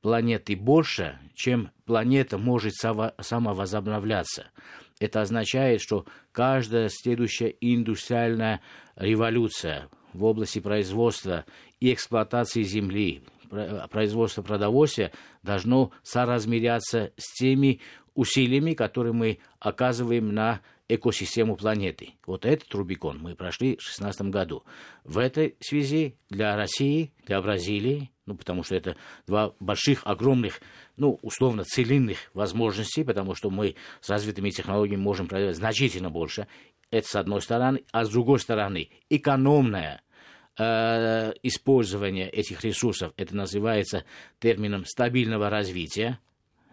планеты 0.01 0.57
больше, 0.57 1.17
чем 1.33 1.71
планета 1.85 2.37
может 2.37 2.73
самовозобновляться. 2.75 4.47
Это 4.99 5.21
означает, 5.21 5.81
что 5.81 6.05
каждая 6.31 6.89
следующая 6.89 7.55
индустриальная 7.61 8.61
революция 8.95 9.87
в 10.13 10.25
области 10.25 10.59
производства 10.59 11.45
и 11.79 11.93
эксплуатации 11.93 12.63
земли, 12.63 13.23
производства 13.89 14.41
продовольствия 14.41 15.13
должно 15.41 15.91
соразмеряться 16.03 17.13
с 17.15 17.33
теми 17.35 17.79
усилиями, 18.13 18.73
которые 18.73 19.13
мы 19.13 19.39
оказываем 19.59 20.33
на 20.33 20.61
экосистему 20.89 21.55
планеты. 21.55 22.13
Вот 22.25 22.45
этот 22.45 22.73
Рубикон 22.73 23.19
мы 23.19 23.35
прошли 23.35 23.75
в 23.75 23.79
2016 23.79 24.21
году. 24.23 24.63
В 25.03 25.17
этой 25.17 25.55
связи 25.59 26.15
для 26.29 26.55
России, 26.55 27.11
для 27.25 27.41
Бразилии, 27.41 28.11
ну, 28.25 28.35
потому 28.35 28.63
что 28.63 28.75
это 28.75 28.97
два 29.25 29.53
больших, 29.59 30.01
огромных, 30.05 30.61
ну, 30.97 31.17
условно, 31.21 31.63
цилиндрных 31.63 32.29
возможностей, 32.33 33.03
потому 33.03 33.35
что 33.35 33.49
мы 33.49 33.75
с 34.01 34.09
развитыми 34.09 34.49
технологиями 34.49 35.01
можем 35.01 35.27
производить 35.27 35.57
значительно 35.57 36.09
больше. 36.09 36.47
Это 36.91 37.07
с 37.07 37.15
одной 37.15 37.41
стороны. 37.41 37.83
А 37.91 38.05
с 38.05 38.09
другой 38.09 38.39
стороны, 38.39 38.89
экономное 39.09 40.01
э, 40.57 41.33
использование 41.43 42.29
этих 42.29 42.63
ресурсов, 42.63 43.13
это 43.17 43.35
называется 43.35 44.03
термином 44.39 44.85
стабильного 44.85 45.49
развития, 45.49 46.19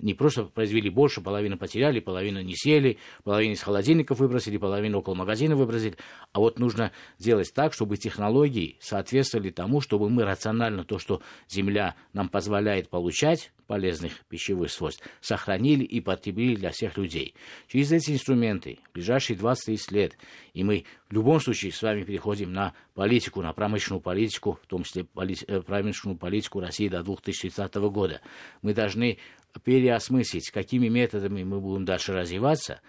не 0.00 0.14
просто 0.14 0.44
произвели 0.44 0.90
больше, 0.90 1.20
половину 1.20 1.56
потеряли, 1.56 2.00
половину 2.00 2.40
не 2.40 2.54
съели, 2.54 2.98
половину 3.22 3.54
из 3.54 3.62
холодильников 3.62 4.18
выбросили, 4.18 4.56
половину 4.56 4.98
около 4.98 5.14
магазина 5.14 5.56
выбросили. 5.56 5.96
А 6.32 6.40
вот 6.40 6.58
нужно 6.58 6.92
делать 7.18 7.52
так, 7.54 7.72
чтобы 7.72 7.96
технологии 7.96 8.76
соответствовали 8.80 9.50
тому, 9.50 9.80
чтобы 9.80 10.10
мы 10.10 10.24
рационально 10.24 10.84
то, 10.84 10.98
что 10.98 11.22
Земля 11.48 11.94
нам 12.12 12.28
позволяет 12.28 12.88
получать, 12.88 13.52
полезных 13.66 14.24
пищевых 14.28 14.70
свойств, 14.70 15.02
сохранили 15.20 15.84
и 15.84 16.00
потребили 16.00 16.56
для 16.56 16.70
всех 16.70 16.96
людей. 16.96 17.34
Через 17.68 17.92
эти 17.92 18.12
инструменты 18.12 18.78
в 18.90 18.94
ближайшие 18.94 19.38
20-30 19.38 19.78
лет, 19.90 20.18
и 20.52 20.62
мы 20.64 20.84
в 21.08 21.12
любом 21.12 21.40
случае 21.40 21.72
с 21.72 21.82
вами 21.82 22.02
переходим 22.02 22.52
на 22.52 22.74
политику, 22.94 23.42
на 23.42 23.52
промышленную 23.52 24.00
политику, 24.00 24.58
в 24.62 24.66
том 24.66 24.84
числе 24.84 25.06
э, 25.16 25.60
промышленную 25.62 26.18
политику 26.18 26.60
России 26.60 26.88
до 26.88 27.02
2030 27.02 27.74
года, 27.74 28.20
мы 28.62 28.74
должны 28.74 29.18
переосмыслить, 29.61 30.50
какими 30.50 30.88
методами 30.88 31.44
мы 31.44 31.61
будем 31.61 31.84
дальше 31.84 32.12
развиваться, 32.12 32.80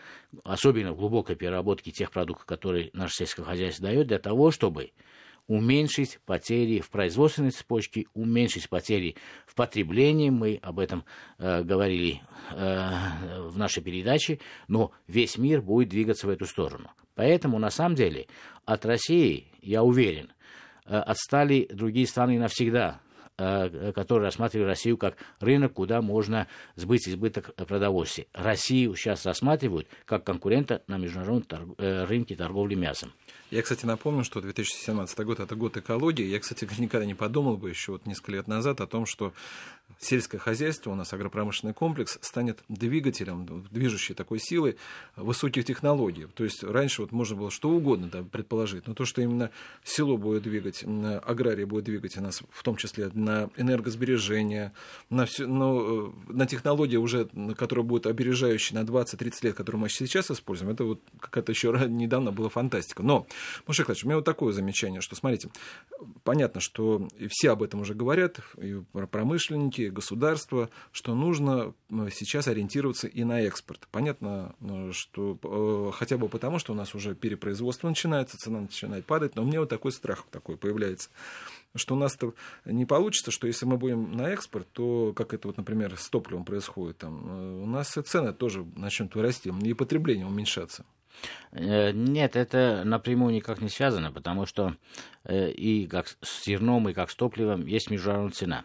особенно 0.43 0.93
в 0.93 0.97
глубокой 0.97 1.35
переработке 1.35 1.91
тех 1.91 2.11
продуктов, 2.11 2.45
которые 2.45 2.89
наше 2.93 3.15
сельское 3.15 3.43
хозяйство 3.43 3.87
дает, 3.87 4.07
для 4.07 4.19
того, 4.19 4.51
чтобы 4.51 4.91
уменьшить 5.47 6.19
потери 6.25 6.79
в 6.79 6.89
производственной 6.89 7.51
цепочке, 7.51 8.05
уменьшить 8.13 8.69
потери 8.69 9.15
в 9.45 9.55
потреблении. 9.55 10.29
Мы 10.29 10.59
об 10.61 10.79
этом 10.79 11.05
э, 11.37 11.63
говорили 11.63 12.21
э, 12.51 13.47
в 13.47 13.57
нашей 13.57 13.83
передаче, 13.83 14.39
но 14.67 14.91
весь 15.07 15.37
мир 15.37 15.61
будет 15.61 15.89
двигаться 15.89 16.27
в 16.27 16.29
эту 16.31 16.45
сторону. 16.45 16.91
Поэтому, 17.13 17.59
на 17.59 17.69
самом 17.69 17.95
деле, 17.95 18.27
от 18.65 18.85
России, 18.85 19.47
я 19.61 19.83
уверен, 19.83 20.31
э, 20.85 20.97
отстали 20.97 21.67
другие 21.71 22.07
страны 22.07 22.39
навсегда 22.39 23.01
которые 23.37 24.25
рассматривали 24.25 24.67
Россию 24.67 24.97
как 24.97 25.17
рынок, 25.39 25.73
куда 25.73 26.01
можно 26.01 26.47
сбыть 26.75 27.07
избыток 27.07 27.53
продовольствия. 27.55 28.27
Россию 28.33 28.95
сейчас 28.95 29.25
рассматривают 29.25 29.87
как 30.05 30.23
конкурента 30.23 30.83
на 30.87 30.97
международном 30.97 31.43
торг... 31.43 31.69
Э, 31.77 32.05
рынке 32.05 32.35
торговли 32.35 32.75
мясом. 32.75 33.11
Я, 33.51 33.61
кстати, 33.61 33.85
напомню, 33.85 34.23
что 34.23 34.41
2017 34.41 35.19
год– 35.19 35.39
это 35.41 35.55
год 35.55 35.77
экологии. 35.77 36.25
Я, 36.25 36.39
кстати, 36.39 36.67
никогда 36.79 37.05
не 37.05 37.13
подумал 37.13 37.57
бы 37.57 37.69
еще 37.69 37.93
вот 37.93 38.05
несколько 38.05 38.31
лет 38.31 38.47
назад 38.47 38.81
о 38.81 38.87
том, 38.87 39.05
что 39.05 39.33
сельское 39.99 40.37
хозяйство, 40.37 40.91
у 40.91 40.95
нас 40.95 41.13
агропромышленный 41.13 41.73
комплекс 41.73 42.17
станет 42.21 42.59
двигателем, 42.69 43.65
движущей 43.71 44.13
такой 44.13 44.39
силой 44.39 44.77
высоких 45.15 45.65
технологий. 45.65 46.27
То 46.33 46.43
есть 46.43 46.63
раньше 46.63 47.01
вот 47.01 47.11
можно 47.11 47.35
было 47.35 47.51
что 47.51 47.69
угодно 47.69 48.09
да, 48.11 48.23
предположить, 48.23 48.87
но 48.87 48.93
то, 48.93 49.05
что 49.05 49.21
именно 49.21 49.51
село 49.83 50.17
будет 50.17 50.43
двигать, 50.43 50.83
агрария 50.83 51.65
будет 51.65 51.85
двигать 51.85 52.17
нас, 52.17 52.41
в 52.49 52.63
том 52.63 52.75
числе 52.75 53.09
на 53.13 53.49
энергосбережение, 53.57 54.73
на, 55.09 55.25
все, 55.25 55.47
ну, 55.47 56.13
на 56.27 56.45
технологии 56.45 56.97
уже, 56.97 57.29
которая 57.57 57.85
будет 57.85 58.07
обережающей 58.07 58.75
на 58.75 58.83
20-30 58.83 59.33
лет, 59.43 59.55
которую 59.55 59.81
мы 59.81 59.89
сейчас 59.89 60.29
используем, 60.29 60.71
это 60.71 60.83
вот 60.83 61.01
какая-то 61.19 61.51
еще 61.51 61.71
недавно 61.87 62.31
была 62.31 62.49
фантастика. 62.49 63.03
Но, 63.03 63.27
Маша 63.67 63.81
Николаевич, 63.81 64.03
у 64.03 64.07
меня 64.07 64.17
вот 64.17 64.25
такое 64.25 64.53
замечание, 64.53 65.01
что, 65.01 65.15
смотрите, 65.15 65.49
понятно, 66.23 66.61
что 66.61 67.07
все 67.29 67.51
об 67.51 67.63
этом 67.63 67.81
уже 67.81 67.93
говорят, 67.93 68.39
и 68.57 68.81
промышленники, 69.11 69.74
государства, 69.83 70.69
что 70.91 71.15
нужно 71.15 71.73
э, 71.89 72.09
сейчас 72.11 72.47
ориентироваться 72.47 73.07
и 73.07 73.23
на 73.23 73.41
экспорт. 73.41 73.87
Понятно, 73.91 74.55
э, 74.61 74.91
что 74.93 75.37
э, 75.43 75.91
хотя 75.97 76.17
бы 76.17 76.29
потому, 76.29 76.59
что 76.59 76.73
у 76.73 76.75
нас 76.75 76.95
уже 76.95 77.15
перепроизводство 77.15 77.87
начинается, 77.87 78.37
цена 78.37 78.61
начинает 78.61 79.05
падать, 79.05 79.35
но 79.35 79.43
у 79.43 79.45
меня 79.45 79.59
вот 79.59 79.69
такой 79.69 79.91
страх 79.91 80.25
такой 80.31 80.57
появляется 80.57 81.09
что 81.77 81.95
у 81.95 81.97
нас-то 81.97 82.33
не 82.63 82.85
получится, 82.85 83.31
что 83.31 83.47
если 83.47 83.65
мы 83.65 83.75
будем 83.75 84.13
на 84.13 84.29
экспорт, 84.29 84.65
то, 84.71 85.11
как 85.13 85.33
это 85.33 85.49
вот, 85.49 85.57
например, 85.57 85.97
с 85.97 86.09
топливом 86.09 86.45
происходит, 86.45 86.99
там, 86.99 87.61
у 87.61 87.65
нас 87.65 87.97
и 87.97 88.01
цены 88.01 88.31
тоже 88.31 88.65
начнут 88.77 89.13
расти, 89.17 89.51
и 89.61 89.73
потребление 89.73 90.25
уменьшаться. 90.25 90.85
Нет, 91.51 92.37
это 92.37 92.83
напрямую 92.85 93.33
никак 93.33 93.59
не 93.61 93.67
связано, 93.67 94.13
потому 94.13 94.45
что 94.45 94.77
и 95.29 95.87
как 95.91 96.07
с 96.21 96.45
зерном, 96.45 96.87
и 96.87 96.93
как 96.93 97.09
с 97.09 97.15
топливом 97.15 97.65
есть 97.65 97.89
международная 97.89 98.31
цена. 98.31 98.63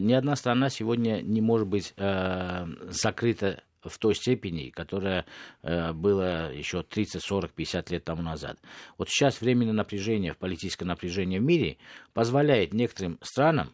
Ни 0.00 0.12
одна 0.12 0.36
страна 0.36 0.70
сегодня 0.70 1.20
не 1.22 1.40
может 1.40 1.68
быть 1.68 1.94
э, 1.96 2.66
закрыта 2.88 3.62
в 3.88 3.98
той 3.98 4.14
степени, 4.14 4.70
которая 4.70 5.26
э, 5.62 5.92
была 5.92 6.50
еще 6.50 6.82
30, 6.82 7.22
40, 7.22 7.52
50 7.52 7.90
лет 7.90 8.04
тому 8.04 8.22
назад. 8.22 8.58
Вот 8.98 9.08
сейчас 9.08 9.40
временное 9.40 9.72
напряжение, 9.72 10.34
политическое 10.34 10.84
напряжение 10.84 11.40
в 11.40 11.44
мире 11.44 11.76
позволяет 12.12 12.72
некоторым 12.72 13.18
странам 13.22 13.72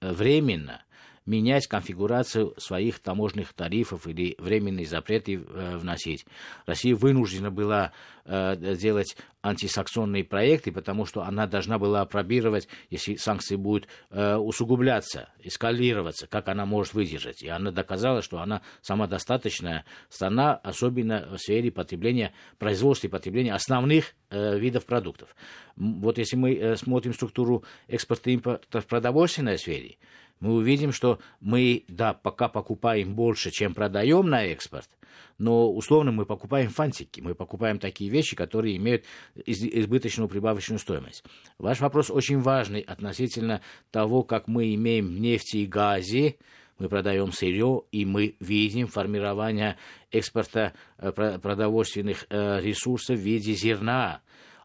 э, 0.00 0.12
временно 0.12 0.82
менять 1.26 1.66
конфигурацию 1.66 2.54
своих 2.58 2.98
таможенных 2.98 3.52
тарифов 3.54 4.06
или 4.06 4.36
временные 4.38 4.86
запреты 4.86 5.36
э, 5.36 5.76
вносить. 5.78 6.26
Россия 6.66 6.94
вынуждена 6.94 7.50
была 7.50 7.92
э, 8.24 8.76
делать 8.76 9.16
антисанкционные 9.42 10.24
проекты, 10.24 10.70
потому 10.70 11.06
что 11.06 11.22
она 11.22 11.46
должна 11.46 11.78
была 11.78 12.02
опробировать, 12.02 12.68
если 12.90 13.16
санкции 13.16 13.56
будут 13.56 13.88
э, 14.10 14.36
усугубляться, 14.36 15.30
эскалироваться, 15.40 16.26
как 16.26 16.48
она 16.48 16.66
может 16.66 16.92
выдержать. 16.92 17.42
И 17.42 17.48
она 17.48 17.70
доказала, 17.70 18.20
что 18.20 18.40
она 18.40 18.60
самодостаточная 18.82 19.84
страна, 20.10 20.54
особенно 20.54 21.26
в 21.30 21.38
сфере 21.38 21.70
потребления, 21.70 22.34
производства 22.58 23.06
и 23.06 23.10
потребления 23.10 23.54
основных 23.54 24.14
видов 24.30 24.84
продуктов. 24.84 25.36
Вот 25.76 26.18
если 26.18 26.34
мы 26.34 26.76
смотрим 26.76 27.12
структуру 27.12 27.62
экспорта 27.86 28.30
импорта 28.30 28.80
в 28.80 28.86
продовольственной 28.86 29.58
сфере, 29.58 29.96
мы 30.40 30.54
увидим, 30.54 30.92
что 30.92 31.18
мы, 31.40 31.84
да, 31.88 32.14
пока 32.14 32.48
покупаем 32.48 33.14
больше, 33.14 33.50
чем 33.50 33.74
продаем 33.74 34.28
на 34.28 34.44
экспорт, 34.44 34.88
но 35.38 35.72
условно 35.72 36.12
мы 36.12 36.26
покупаем 36.26 36.70
фантики, 36.70 37.20
мы 37.20 37.34
покупаем 37.34 37.78
такие 37.78 38.10
вещи, 38.10 38.36
которые 38.36 38.76
имеют 38.76 39.04
избыточную 39.46 40.28
прибавочную 40.28 40.78
стоимость. 40.78 41.24
Ваш 41.58 41.80
вопрос 41.80 42.10
очень 42.10 42.40
важный 42.40 42.80
относительно 42.80 43.60
того, 43.90 44.22
как 44.22 44.48
мы 44.48 44.74
имеем 44.74 45.20
нефти 45.20 45.58
и 45.58 45.66
газе, 45.66 46.36
мы 46.78 46.88
продаем 46.88 47.32
сырье, 47.32 47.82
и 47.92 48.04
мы 48.04 48.36
видим 48.40 48.88
формирование 48.88 49.76
экспорта 50.10 50.72
э, 50.98 51.12
продовольственных 51.12 52.26
э, 52.28 52.60
ресурсов 52.60 53.16
в 53.16 53.22
виде 53.22 53.54
зерна, 53.54 54.22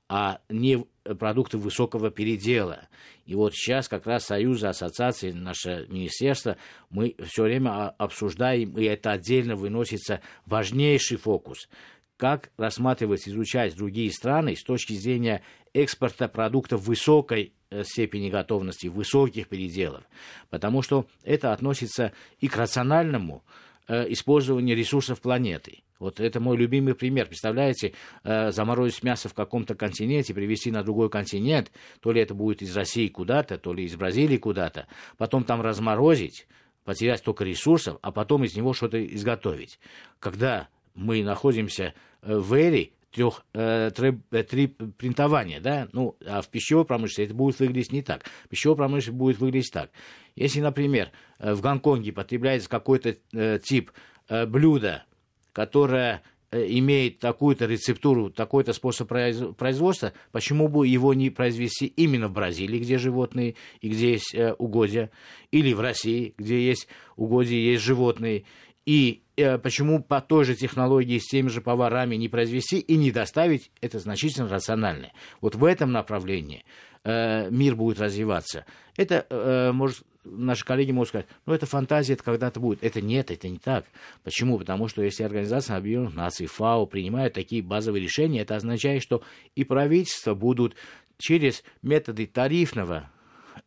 а 0.10 0.40
не 0.50 0.86
продукты 1.18 1.58
высокого 1.58 2.10
передела. 2.10 2.88
И 3.26 3.36
вот 3.36 3.54
сейчас 3.54 3.88
как 3.88 4.08
раз 4.08 4.26
Союзы, 4.26 4.68
ассоциации, 4.68 5.32
наше 5.32 5.86
министерство, 5.88 6.58
мы 6.90 7.16
все 7.24 7.44
время 7.44 7.90
обсуждаем, 7.90 8.76
и 8.78 8.84
это 8.86 9.12
отдельно 9.12 9.56
выносится 9.56 10.22
важнейший 10.46 11.18
фокус 11.18 11.70
как 12.18 12.52
рассматривать, 12.58 13.30
изучать 13.30 13.78
другие 13.78 14.12
страны 14.12 14.54
с 14.54 14.62
точки 14.62 14.92
зрения 14.92 15.42
экспорта 15.74 16.28
продуктов 16.28 16.82
высокой 16.82 17.54
э, 17.70 17.86
степени 17.86 18.30
готовности, 18.30 18.88
высоких 18.88 19.48
переделов. 19.48 20.04
Потому 20.50 20.82
что 20.82 21.08
это 21.24 21.54
относится 21.54 22.12
и 22.42 22.50
к 22.50 22.58
рациональному 22.58 23.46
э, 23.90 24.06
использованию 24.14 24.78
ресурсов 24.78 25.20
планеты. 25.20 25.84
Вот 26.00 26.22
это 26.22 26.40
мой 26.40 26.56
любимый 26.56 26.96
пример. 26.96 27.26
Представляете, 27.26 27.94
э, 28.24 28.52
заморозить 28.52 29.04
мясо 29.04 29.28
в 29.28 29.34
каком-то 29.34 29.76
континенте, 29.76 30.34
привезти 30.34 30.72
на 30.72 30.84
другой 30.84 31.10
континент, 31.10 31.72
то 32.00 32.12
ли 32.14 32.22
это 32.22 32.34
будет 32.34 32.62
из 32.62 32.76
России 32.78 33.08
куда-то, 33.08 33.58
то 33.58 33.74
ли 33.74 33.84
из 33.84 33.96
Бразилии 33.96 34.38
куда-то, 34.38 34.88
потом 35.18 35.44
там 35.44 35.62
разморозить, 35.62 36.48
потерять 36.86 37.20
столько 37.20 37.44
ресурсов, 37.44 37.98
а 38.02 38.12
потом 38.12 38.46
из 38.46 38.56
него 38.56 38.74
что-то 38.74 39.06
изготовить. 39.06 39.80
Когда 40.20 40.70
мы 40.94 41.24
находимся 41.24 41.94
э, 42.22 42.38
в 42.38 42.54
эре 42.54 42.92
трех, 43.12 43.46
э, 43.54 43.92
три, 43.96 44.20
э, 44.32 44.44
три 44.44 44.68
принтования, 44.68 45.60
да, 45.60 45.88
ну, 45.94 46.16
а 46.26 46.42
в 46.42 46.50
пищевой 46.50 46.86
промышленности 46.86 47.22
это 47.30 47.34
будет 47.34 47.60
выглядеть 47.60 47.92
не 47.92 48.02
так. 48.02 48.24
В 48.46 48.50
пищевой 48.50 48.78
промышленности 48.78 49.18
будет 49.18 49.40
выглядеть 49.40 49.72
так. 49.72 49.92
Если, 50.36 50.62
например, 50.62 51.12
э, 51.40 51.54
в 51.54 51.62
Гонконге 51.62 52.12
потребляется 52.12 52.70
какой-то 52.70 53.16
э, 53.34 53.60
тип 53.64 53.92
э, 54.28 54.46
блюда, 54.46 55.06
которая 55.54 56.22
э, 56.52 56.66
имеет 56.70 57.20
такую-то 57.20 57.66
рецептуру, 57.66 58.30
такой-то 58.30 58.74
способ 58.74 59.08
производства, 59.08 60.14
почему 60.32 60.68
бы 60.68 60.88
его 60.88 61.14
не 61.14 61.30
произвести 61.32 61.88
именно 61.88 62.28
в 62.28 62.34
Бразилии, 62.34 62.80
где 62.80 62.98
животные 62.98 63.56
и 63.82 63.90
где 63.90 64.12
есть 64.12 64.36
угодья, 64.60 65.10
или 65.52 65.74
в 65.74 65.80
России, 65.80 66.36
где 66.38 66.64
есть 66.64 66.88
угодья 67.16 67.58
есть 67.58 67.84
животные, 67.84 68.46
и 68.86 69.24
почему 69.62 70.02
по 70.02 70.22
той 70.22 70.46
же 70.46 70.56
технологии 70.56 71.20
с 71.20 71.26
теми 71.26 71.50
же 71.50 71.62
поварами 71.62 72.16
не 72.16 72.30
произвести 72.30 72.80
и 72.80 72.98
не 72.98 73.12
доставить, 73.12 73.72
это 73.82 74.00
значительно 74.00 74.48
рациональнее. 74.50 75.14
Вот 75.42 75.56
в 75.56 75.66
этом 75.66 75.92
направлении 75.92 76.66
э, 77.04 77.50
мир 77.50 77.76
будет 77.76 78.00
развиваться. 78.00 78.66
Это 78.98 79.26
э, 79.30 79.72
может 79.72 80.04
наши 80.26 80.66
коллеги 80.66 80.92
могут 80.92 81.10
сказать, 81.10 81.28
ну, 81.46 81.54
это 81.54 81.66
фантазия, 81.66 82.14
это 82.14 82.24
когда-то 82.24 82.60
будет. 82.60 82.84
Это 82.84 83.02
нет, 83.02 83.32
это 83.32 83.48
не 83.48 83.58
так. 83.58 83.86
Почему? 84.24 84.58
Потому 84.58 84.88
что 84.88 85.02
если 85.02 85.24
Организация 85.24 85.78
Объединенных 85.78 86.16
Наций, 86.16 86.46
ФАО, 86.46 86.86
принимают 86.86 87.34
такие 87.34 87.62
базовые 87.62 88.04
решения, 88.04 88.42
это 88.42 88.56
означает, 88.56 89.02
что 89.02 89.24
и 89.56 89.64
правительства 89.64 90.34
будут 90.34 90.76
через 91.18 91.64
методы 91.82 92.28
тарифного 92.28 92.98
э, 92.98 93.19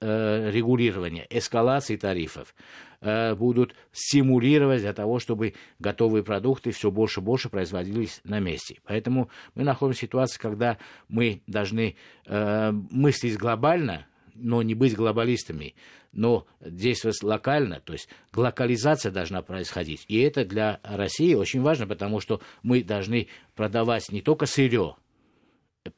регулирования, 0.05 1.27
эскалации 1.31 1.97
тарифов 1.97 2.55
э, 3.01 3.35
будут 3.35 3.75
стимулировать 3.93 4.81
для 4.81 4.93
того, 4.93 5.19
чтобы 5.19 5.55
готовые 5.79 6.25
продукты 6.25 6.71
все 6.73 6.91
больше 6.91 7.21
и 7.21 7.23
больше 7.23 7.49
производились 7.49 8.21
на 8.25 8.41
месте. 8.41 8.79
Поэтому 8.85 9.31
мы 9.55 9.65
находимся 9.65 9.99
в 9.99 10.03
ситуации, 10.03 10.41
когда 10.41 10.79
мы 11.09 11.43
должны 11.47 11.97
э, 12.27 12.73
мыслить 12.73 13.37
глобально, 13.37 14.07
но 14.35 14.63
не 14.63 14.75
быть 14.75 14.97
глобалистами, 14.97 15.75
но 16.13 16.47
действовать 16.61 17.23
локально, 17.23 17.81
то 17.81 17.93
есть 17.93 18.09
локализация 18.35 19.13
должна 19.13 19.43
происходить. 19.43 20.05
И 20.09 20.19
это 20.21 20.45
для 20.45 20.81
России 20.83 21.35
очень 21.35 21.63
важно, 21.63 21.87
потому 21.87 22.21
что 22.21 22.41
мы 22.63 22.83
должны 22.83 23.29
продавать 23.55 24.11
не 24.11 24.21
только 24.21 24.47
сырье, 24.47 24.97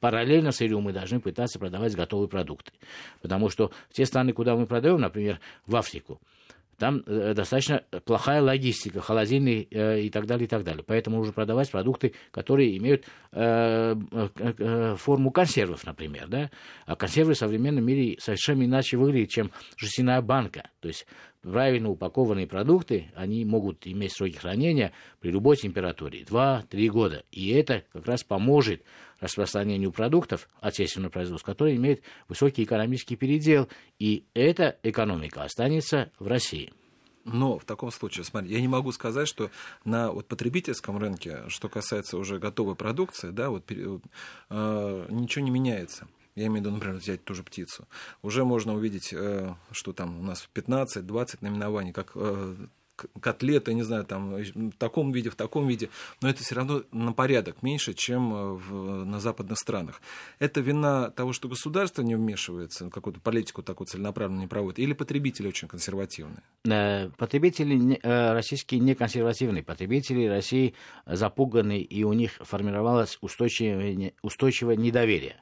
параллельно 0.01 0.53
сырью 0.53 0.81
мы 0.81 0.93
должны 0.93 1.21
пытаться 1.21 1.59
продавать 1.59 1.95
готовые 1.95 2.29
продукты. 2.29 2.73
Потому 3.23 3.49
что 3.49 3.71
те 3.93 4.05
страны, 4.07 4.33
куда 4.33 4.57
мы 4.57 4.67
продаем, 4.67 5.01
например, 5.01 5.41
в 5.67 5.77
Африку, 5.77 6.21
там 6.79 7.03
э, 7.07 7.35
достаточно 7.35 7.83
плохая 8.05 8.43
логистика, 8.43 9.01
холодильный 9.01 9.69
э, 9.71 10.01
и 10.01 10.11
так 10.11 10.27
далее, 10.27 10.47
и 10.47 10.49
так 10.49 10.65
далее. 10.65 10.83
Поэтому 10.87 11.19
нужно 11.19 11.33
продавать 11.33 11.71
продукты, 11.71 12.15
которые 12.31 12.77
имеют 12.79 13.05
э, 13.33 13.95
форму 14.97 15.31
консервов, 15.31 15.87
например. 15.87 16.29
Да? 16.29 16.51
А 16.87 16.97
консервы 16.97 17.35
в 17.35 17.39
современном 17.39 17.85
мире 17.85 18.17
совершенно 18.19 18.65
иначе 18.65 18.97
выглядят, 18.97 19.31
чем 19.31 19.51
жестяная 19.77 20.21
банка. 20.21 20.71
То 20.81 20.89
есть 20.89 21.07
правильно 21.45 21.91
упакованные 21.91 22.47
продукты, 22.47 23.11
они 23.15 23.45
могут 23.45 23.87
иметь 23.87 24.13
сроки 24.13 24.37
хранения 24.37 24.93
при 25.21 25.31
любой 25.31 25.57
температуре 25.57 26.23
2-3 26.23 26.89
года. 26.89 27.25
И 27.31 27.51
это 27.51 27.85
как 27.93 28.07
раз 28.07 28.25
поможет 28.25 28.83
распространению 29.21 29.93
продуктов 29.93 30.49
отечественного 30.61 31.11
производства, 31.11 31.53
которые 31.53 31.77
имеют 31.77 32.01
высокий 32.29 32.65
экономический 32.65 33.17
передел. 33.17 33.69
И 33.99 34.25
эта 34.35 34.79
экономика 34.83 35.43
останется 35.43 36.11
в 36.19 36.27
России. 36.27 36.73
Но 37.25 37.59
в 37.59 37.65
таком 37.65 37.91
случае, 37.91 38.25
смотри, 38.25 38.53
я 38.53 38.61
не 38.61 38.69
могу 38.69 38.93
сказать, 38.93 39.29
что 39.29 39.51
на 39.85 40.13
вот, 40.13 40.27
потребительском 40.27 40.99
рынке, 40.99 41.45
что 41.49 41.69
касается 41.69 42.19
уже 42.19 42.39
готовой 42.39 42.75
продукции, 42.75 43.31
да, 43.31 43.49
вот, 43.49 43.65
э, 43.71 45.07
ничего 45.09 45.45
не 45.45 45.51
меняется 45.51 46.07
я 46.37 46.47
имею 46.47 46.63
в 46.63 46.67
виду, 46.67 46.71
например, 46.73 46.97
взять 46.97 47.25
ту 47.25 47.35
же 47.35 47.43
птицу, 47.43 47.87
уже 48.23 48.45
можно 48.45 48.75
увидеть, 48.75 49.13
э, 49.13 49.55
что 49.71 49.93
там 49.93 50.19
у 50.19 50.23
нас 50.23 50.49
15-20 50.55 51.39
наименований, 51.43 51.93
как 51.93 52.13
э, 52.17 52.57
котлеты, 53.21 53.75
не 53.75 53.83
знаю, 53.83 54.05
там 54.05 54.37
в 54.37 54.73
таком 54.79 55.13
виде, 55.13 55.29
в 55.31 55.35
таком 55.37 55.67
виде, 55.67 55.91
но 56.21 56.29
это 56.29 56.43
все 56.43 56.55
равно 56.55 56.83
на 56.93 57.13
порядок 57.13 57.63
меньше, 57.63 57.95
чем 57.95 58.35
э, 58.35 58.53
в, 58.55 59.05
на 59.05 59.21
западных 59.21 59.59
странах. 59.59 60.01
Это 60.41 60.61
вина 60.61 61.11
того, 61.11 61.33
что 61.33 61.49
государство 61.49 62.03
не 62.03 62.17
вмешивается, 62.17 62.91
какую-то 62.91 63.21
политику 63.21 63.63
такую 63.63 63.87
целенаправленно 63.87 64.41
не 64.41 64.47
проводит, 64.49 64.81
или 64.81 64.93
потребители 64.93 65.47
очень 65.47 65.69
консервативные? 65.69 66.43
Потребители 67.17 68.01
российские 68.03 68.81
не 68.81 68.97
консервативные, 68.97 69.63
потребители 69.63 70.27
России 70.27 70.75
запуганы, 71.07 71.81
и 71.81 72.03
у 72.03 72.13
них 72.13 72.33
формировалось 72.41 73.19
устойчивое, 73.21 74.15
устойчивое 74.23 74.77
недоверие. 74.77 75.37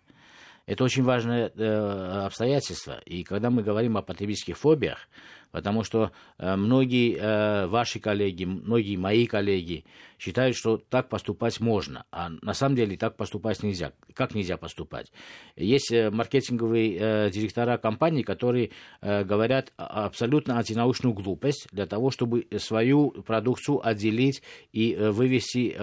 Это 0.67 0.85
очень 0.85 1.03
важное 1.03 1.51
э, 1.55 2.25
обстоятельство. 2.25 3.01
И 3.05 3.25
когда 3.25 3.51
мы 3.51 3.63
говорим 3.63 3.97
о 3.97 4.03
потребительских 4.03 4.57
фобиях, 4.57 5.09
потому 5.53 5.85
что 5.85 6.11
э, 6.39 6.57
многие 6.57 7.17
э, 7.17 7.67
ваши 7.69 8.01
коллеги, 8.01 8.45
многие 8.45 8.97
мои 8.97 9.27
коллеги 9.27 9.85
считают, 10.19 10.57
что 10.57 10.79
так 10.79 11.09
поступать 11.09 11.61
можно, 11.61 12.05
а 12.11 12.31
на 12.31 12.55
самом 12.55 12.75
деле 12.75 12.97
так 12.97 13.17
поступать 13.17 13.63
нельзя. 13.63 13.93
Как 14.15 14.35
нельзя 14.35 14.57
поступать? 14.57 15.13
Есть 15.55 15.93
э, 15.93 16.11
маркетинговые 16.11 17.31
директора 17.31 17.77
компаний, 17.77 18.23
которые 18.23 18.71
говорят 19.03 19.73
абсолютно 19.77 20.57
антинаучную 20.59 21.13
глупость 21.13 21.69
для 21.71 21.87
того, 21.87 22.11
чтобы 22.11 22.47
свою 22.57 23.11
продукцию 23.11 23.87
отделить 23.87 24.43
и 24.73 24.95
вывести 24.95 25.77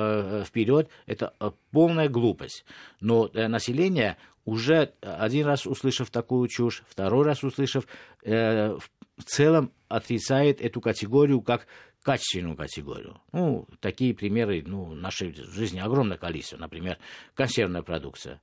вперед. 0.43 0.89
Это 1.05 1.33
полная 1.71 2.09
глупость. 2.09 2.65
Но 2.99 3.29
население 3.33 4.17
уже 4.49 4.93
один 5.01 5.45
раз 5.45 5.67
услышав 5.67 6.09
такую 6.09 6.47
чушь, 6.47 6.83
второй 6.89 7.25
раз 7.25 7.43
услышав, 7.43 7.85
э, 8.23 8.77
в 9.19 9.25
целом 9.25 9.71
отрицает 9.87 10.61
эту 10.61 10.81
категорию 10.81 11.41
как 11.41 11.67
качественную 12.01 12.55
категорию. 12.55 13.21
Ну, 13.33 13.67
такие 13.81 14.15
примеры 14.15 14.63
ну, 14.65 14.85
в 14.85 14.95
нашей 14.95 15.33
жизни 15.33 15.79
огромное 15.79 16.17
количество. 16.17 16.57
Например, 16.57 16.97
консервная 17.35 17.81
продукция. 17.81 18.41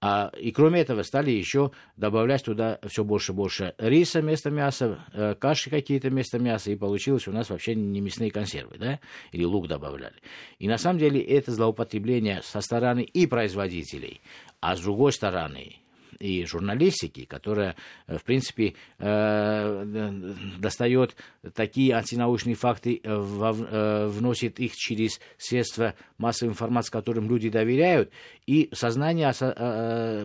А, 0.00 0.30
и 0.38 0.50
кроме 0.50 0.80
этого 0.80 1.02
стали 1.02 1.30
еще 1.30 1.70
добавлять 1.96 2.44
туда 2.44 2.78
все 2.88 3.04
больше 3.04 3.32
и 3.32 3.34
больше 3.34 3.74
риса 3.78 4.20
вместо 4.20 4.50
мяса, 4.50 4.98
э, 5.14 5.34
каши 5.34 5.70
какие-то 5.70 6.10
вместо 6.10 6.38
мяса, 6.38 6.70
и 6.72 6.76
получилось 6.76 7.26
у 7.26 7.32
нас 7.32 7.48
вообще 7.48 7.74
не 7.74 8.02
мясные 8.02 8.30
консервы, 8.30 8.76
да, 8.76 9.00
или 9.32 9.44
лук 9.44 9.66
добавляли. 9.66 10.16
И 10.58 10.68
на 10.68 10.76
самом 10.76 10.98
деле 10.98 11.22
это 11.22 11.52
злоупотребление 11.52 12.42
со 12.42 12.60
стороны 12.60 13.00
и 13.00 13.26
производителей, 13.26 14.20
а 14.60 14.76
с 14.76 14.80
другой 14.80 15.12
стороны 15.12 15.76
и 16.18 16.44
журналистики, 16.44 17.24
которая, 17.24 17.76
э, 18.06 18.18
в 18.18 18.24
принципе, 18.24 18.74
э, 18.98 20.34
достает 20.58 21.16
такие 21.54 21.94
антинаучные 21.94 22.54
факты, 22.54 23.00
э, 23.02 24.06
вносит 24.08 24.60
их 24.60 24.74
через 24.74 25.20
средства 25.38 25.94
массовой 26.18 26.50
информации, 26.50 26.90
которым 26.90 27.28
люди 27.28 27.48
доверяют, 27.48 28.10
и 28.46 28.68
сознание 28.72 29.24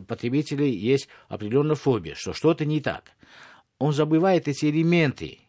потребителей 0.08 0.72
есть 0.72 1.08
определенная 1.28 1.76
фобия, 1.76 2.16
что 2.16 2.34
что-то 2.34 2.66
не 2.66 2.82
так. 2.82 3.12
Он 3.78 3.94
забывает 3.94 4.48
эти 4.48 4.66
элементы, 4.66 5.40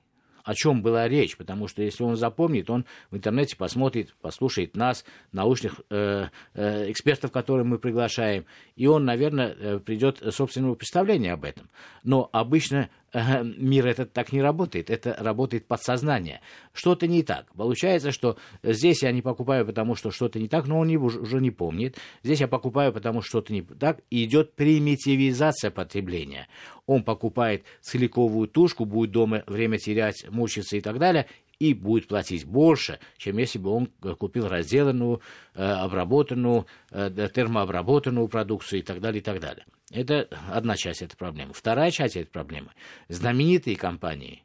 о 0.50 0.54
чем 0.56 0.82
была 0.82 1.06
речь, 1.06 1.36
потому 1.36 1.68
что 1.68 1.80
если 1.80 2.02
он 2.02 2.16
запомнит, 2.16 2.70
он 2.70 2.84
в 3.12 3.16
интернете 3.16 3.56
посмотрит, 3.56 4.16
послушает 4.20 4.76
нас, 4.76 5.04
научных 5.30 5.80
э, 5.90 6.26
э, 6.54 6.90
экспертов, 6.90 7.30
которые 7.30 7.64
мы 7.64 7.78
приглашаем, 7.78 8.46
и 8.74 8.88
он, 8.88 9.04
наверное, 9.04 9.54
э, 9.56 9.78
придет 9.78 10.20
собственного 10.34 10.74
представления 10.74 11.34
об 11.34 11.44
этом. 11.44 11.70
Но 12.02 12.28
обычно 12.32 12.90
мир 13.12 13.86
этот 13.86 14.12
так 14.12 14.32
не 14.32 14.40
работает, 14.40 14.90
это 14.90 15.16
работает 15.18 15.66
подсознание. 15.66 16.40
Что-то 16.72 17.06
не 17.06 17.22
так. 17.22 17.52
Получается, 17.54 18.12
что 18.12 18.36
здесь 18.62 19.02
я 19.02 19.12
не 19.12 19.22
покупаю, 19.22 19.66
потому 19.66 19.94
что 19.94 20.10
что-то 20.10 20.38
не 20.38 20.48
так, 20.48 20.66
но 20.66 20.78
он 20.78 20.90
уже 20.90 21.40
не 21.40 21.50
помнит. 21.50 21.96
Здесь 22.22 22.40
я 22.40 22.48
покупаю, 22.48 22.92
потому 22.92 23.20
что 23.20 23.30
что-то 23.30 23.52
не 23.52 23.62
так. 23.62 24.00
И 24.10 24.24
идет 24.24 24.54
примитивизация 24.54 25.70
потребления. 25.70 26.48
Он 26.86 27.02
покупает 27.02 27.64
целиковую 27.80 28.48
тушку, 28.48 28.84
будет 28.84 29.10
дома 29.10 29.42
время 29.46 29.78
терять, 29.78 30.26
мучиться 30.30 30.76
и 30.76 30.80
так 30.80 30.98
далее, 30.98 31.26
и 31.60 31.74
будет 31.74 32.08
платить 32.08 32.44
больше, 32.44 32.98
чем 33.18 33.38
если 33.38 33.58
бы 33.58 33.70
он 33.70 33.86
купил 33.86 34.48
разделанную, 34.48 35.20
э, 35.54 35.62
обработанную, 35.62 36.66
э, 36.90 37.28
термообработанную 37.32 38.26
продукцию 38.28 38.80
и 38.80 38.82
так 38.82 39.00
далее, 39.00 39.20
и 39.20 39.22
так 39.22 39.40
далее. 39.40 39.66
Это 39.92 40.28
одна 40.50 40.76
часть 40.76 41.02
этой 41.02 41.16
проблемы. 41.16 41.52
Вторая 41.52 41.90
часть 41.90 42.16
этой 42.16 42.30
проблемы. 42.30 42.70
Знаменитые 43.08 43.76
компании, 43.76 44.42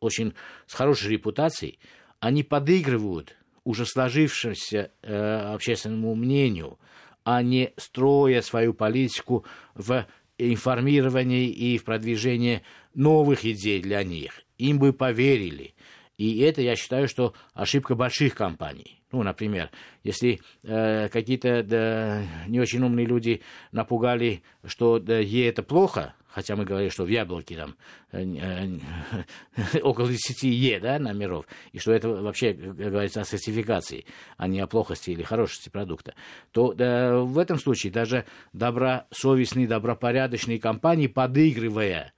очень 0.00 0.34
с 0.66 0.74
хорошей 0.74 1.12
репутацией, 1.12 1.78
они 2.18 2.42
подыгрывают 2.42 3.36
уже 3.62 3.86
сложившемуся 3.86 4.90
э, 5.02 5.52
общественному 5.54 6.16
мнению, 6.16 6.78
а 7.22 7.42
не 7.42 7.72
строя 7.76 8.42
свою 8.42 8.74
политику 8.74 9.44
в 9.74 10.06
информировании 10.38 11.48
и 11.48 11.78
в 11.78 11.84
продвижении 11.84 12.62
новых 12.94 13.44
идей 13.44 13.80
для 13.80 14.02
них. 14.02 14.40
Им 14.58 14.78
бы 14.78 14.92
поверили. 14.92 15.74
И 16.18 16.40
это, 16.40 16.62
я 16.62 16.76
считаю, 16.76 17.08
что 17.08 17.34
ошибка 17.52 17.94
больших 17.94 18.34
компаний. 18.34 19.02
Ну, 19.12 19.22
например, 19.22 19.70
если 20.02 20.40
э, 20.64 21.08
какие-то 21.08 21.62
да, 21.62 22.22
не 22.48 22.58
очень 22.58 22.82
умные 22.82 23.06
люди 23.06 23.42
напугали, 23.70 24.42
что 24.64 24.98
да, 24.98 25.18
Е 25.18 25.48
это 25.48 25.62
плохо, 25.62 26.14
хотя 26.26 26.56
мы 26.56 26.64
говорим, 26.64 26.90
что 26.90 27.04
в 27.04 27.08
яблоке 27.08 27.56
там 27.56 27.76
э, 28.12 28.24
э, 28.24 29.80
около 29.82 30.08
10 30.08 30.42
Е 30.42 30.80
да, 30.80 30.98
номеров, 30.98 31.46
и 31.72 31.78
что 31.78 31.92
это 31.92 32.08
вообще 32.08 32.52
говорится 32.52 33.20
о 33.20 33.24
сертификации, 33.24 34.06
а 34.36 34.48
не 34.48 34.60
о 34.60 34.66
плохости 34.66 35.10
или 35.10 35.22
хорошести 35.22 35.68
продукта, 35.68 36.14
то 36.50 36.72
да, 36.72 37.18
в 37.18 37.38
этом 37.38 37.58
случае 37.58 37.92
даже 37.92 38.24
добросовестные, 38.52 39.68
добропорядочные 39.68 40.58
компании, 40.58 41.06
подыгрывая 41.06 42.12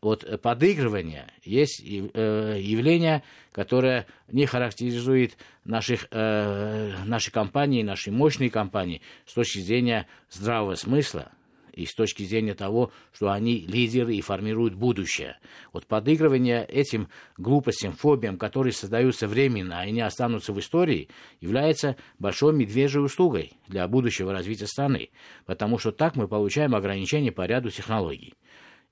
вот 0.00 0.40
подыгрывание 0.40 1.26
есть 1.44 1.82
э, 1.84 2.58
явление, 2.60 3.22
которое 3.52 4.06
не 4.28 4.46
характеризует 4.46 5.36
наших, 5.64 6.06
э, 6.10 6.92
наши 7.04 7.30
компании, 7.30 7.82
наши 7.82 8.10
мощные 8.10 8.50
компании 8.50 9.02
с 9.26 9.34
точки 9.34 9.58
зрения 9.58 10.06
здравого 10.30 10.74
смысла 10.74 11.32
и 11.72 11.86
с 11.86 11.94
точки 11.94 12.22
зрения 12.22 12.54
того, 12.54 12.92
что 13.12 13.30
они 13.30 13.60
лидеры 13.60 14.14
и 14.14 14.20
формируют 14.20 14.74
будущее. 14.74 15.38
Вот 15.72 15.86
подыгрывание 15.86 16.64
этим 16.66 17.08
глупостям, 17.36 17.92
фобиям, 17.92 18.38
которые 18.38 18.72
создаются 18.72 19.26
временно 19.26 19.86
и 19.86 19.90
не 19.90 20.02
останутся 20.02 20.52
в 20.52 20.60
истории, 20.60 21.08
является 21.40 21.96
большой 22.18 22.52
медвежьей 22.54 23.04
услугой 23.04 23.52
для 23.68 23.88
будущего 23.88 24.32
развития 24.32 24.66
страны, 24.66 25.10
потому 25.46 25.78
что 25.78 25.92
так 25.92 26.16
мы 26.16 26.28
получаем 26.28 26.74
ограничения 26.74 27.32
по 27.32 27.46
ряду 27.46 27.70
технологий. 27.70 28.34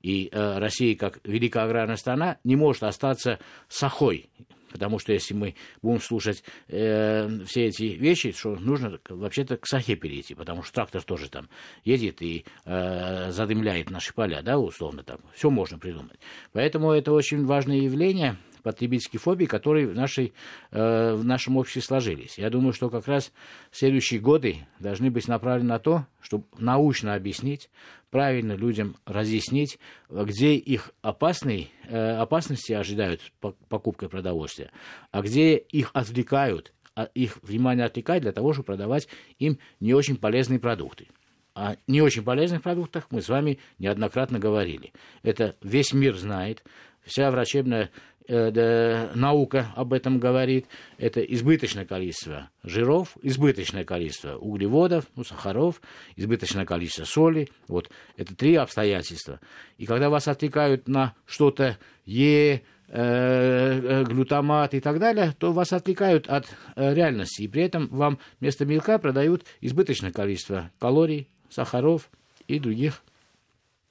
И 0.03 0.29
э, 0.33 0.59
Россия, 0.59 0.97
как 0.97 1.21
великая 1.25 1.65
аграрная 1.65 1.97
страна, 1.97 2.39
не 2.45 2.57
может 2.57 2.83
остаться 2.83 3.39
сахой. 3.69 4.31
Потому 4.71 4.99
что 4.99 5.13
если 5.13 5.35
мы 5.35 5.57
будем 5.83 6.01
слушать 6.01 6.45
э, 6.69 7.29
все 7.47 7.67
эти 7.67 7.83
вещи, 7.83 8.33
что 8.33 8.55
нужно 8.55 9.01
вообще-то 9.09 9.57
к 9.57 9.67
сахе 9.67 9.97
перейти, 9.97 10.35
потому 10.35 10.63
что 10.63 10.75
трактор 10.75 11.03
тоже 11.03 11.29
там 11.29 11.49
едет 11.85 12.23
и 12.23 12.45
э, 12.65 13.31
задымляет 13.33 13.91
наши 13.91 14.15
поля, 14.15 14.43
да, 14.43 14.59
условно 14.59 15.03
там. 15.03 15.19
Все 15.35 15.51
можно 15.51 15.79
придумать. 15.79 16.21
Поэтому 16.53 16.93
это 16.93 17.13
очень 17.13 17.45
важное 17.45 17.79
явление 17.79 18.37
потребительские 18.63 19.21
фобии, 19.21 19.47
которые 19.47 19.87
в, 19.87 19.95
нашей, 19.95 20.33
э, 20.71 21.15
в 21.15 21.25
нашем 21.25 21.57
обществе 21.57 21.83
сложились. 21.83 22.39
Я 22.39 22.51
думаю, 22.51 22.73
что 22.73 22.91
как 22.91 23.07
раз 23.07 23.33
следующие 23.71 24.21
годы 24.21 24.57
должны 24.79 25.11
быть 25.11 25.29
направлены 25.29 25.71
на 25.71 25.79
то, 25.79 26.07
чтобы 26.21 26.45
научно 26.59 27.15
объяснить, 27.15 27.71
правильно 28.11 28.53
людям 28.53 28.97
разъяснить, 29.07 29.79
где 30.09 30.55
их 30.55 30.91
опасные, 31.03 31.69
э, 31.89 32.17
опасности 32.17 32.73
ожидают 32.73 33.21
покупкой 33.69 34.09
продовольствия, 34.09 34.71
а 35.11 35.23
где 35.23 35.57
их 35.57 35.91
отвлекают, 35.95 36.73
а 36.95 37.05
их 37.15 37.39
внимание 37.43 37.87
отвлекает 37.87 38.23
для 38.23 38.33
того, 38.33 38.53
чтобы 38.53 38.67
продавать 38.67 39.09
им 39.39 39.59
не 39.79 39.95
очень 39.95 40.17
полезные 40.17 40.59
продукты. 40.59 41.09
О 41.55 41.75
не 41.87 42.01
очень 42.01 42.23
полезных 42.23 42.63
продуктах 42.63 43.07
мы 43.11 43.23
с 43.23 43.29
вами 43.29 43.59
неоднократно 43.79 44.39
говорили. 44.39 44.93
Это 45.23 45.57
весь 45.63 45.93
мир 45.93 46.17
знает, 46.17 46.63
вся 47.03 47.31
врачебная 47.31 47.91
э, 48.31 49.11
наука 49.15 49.73
об 49.75 49.93
этом 49.93 50.19
говорит, 50.19 50.67
это 50.99 51.21
избыточное 51.21 51.85
количество 51.85 52.51
жиров, 52.63 53.17
избыточное 53.23 53.85
количество 53.85 54.37
углеводов, 54.37 55.07
ну, 55.17 55.25
сахаров, 55.25 55.81
избыточное 56.17 56.65
количество 56.65 57.05
соли. 57.05 57.49
Вот 57.69 57.91
это 58.17 58.35
три 58.35 58.55
обстоятельства. 58.55 59.41
И 59.79 59.87
когда 59.87 60.11
вас 60.11 60.29
отвлекают 60.29 60.89
на 60.89 61.15
что-то 61.27 61.79
Е, 62.11 62.63
э, 62.89 62.93
э, 62.93 64.05
глютамат 64.05 64.75
и 64.75 64.81
так 64.81 64.99
далее, 64.99 65.33
то 65.39 65.53
вас 65.53 65.73
отвлекают 65.73 66.29
от 66.29 66.47
э, 66.75 66.93
реальности. 66.93 67.43
И 67.43 67.49
при 67.49 67.63
этом 67.63 67.87
вам 67.87 68.19
вместо 68.41 68.65
мелка 68.65 68.99
продают 68.99 69.45
избыточное 69.61 70.11
количество 70.11 70.73
калорий, 70.81 71.29
сахаров 71.49 72.11
и 72.49 72.59
других 72.59 73.03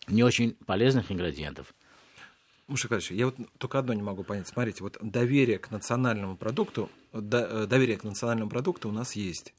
не 0.09 0.23
очень 0.23 0.57
полезных 0.65 1.11
ингредиентов. 1.11 1.73
Мушек 2.69 2.91
я 3.09 3.25
вот 3.25 3.35
только 3.57 3.79
одно 3.79 3.93
не 3.93 4.03
могу 4.03 4.23
понять. 4.23 4.47
Смотрите, 4.47 4.83
вот 4.83 4.97
доверие 5.01 5.57
к 5.57 5.71
национальному 5.71 6.37
продукту, 6.37 6.89
доверие 7.11 7.97
к 7.97 8.03
национальному 8.03 8.49
продукту 8.49 8.89
у 8.89 8.91
нас 8.91 9.13
есть 9.13 9.55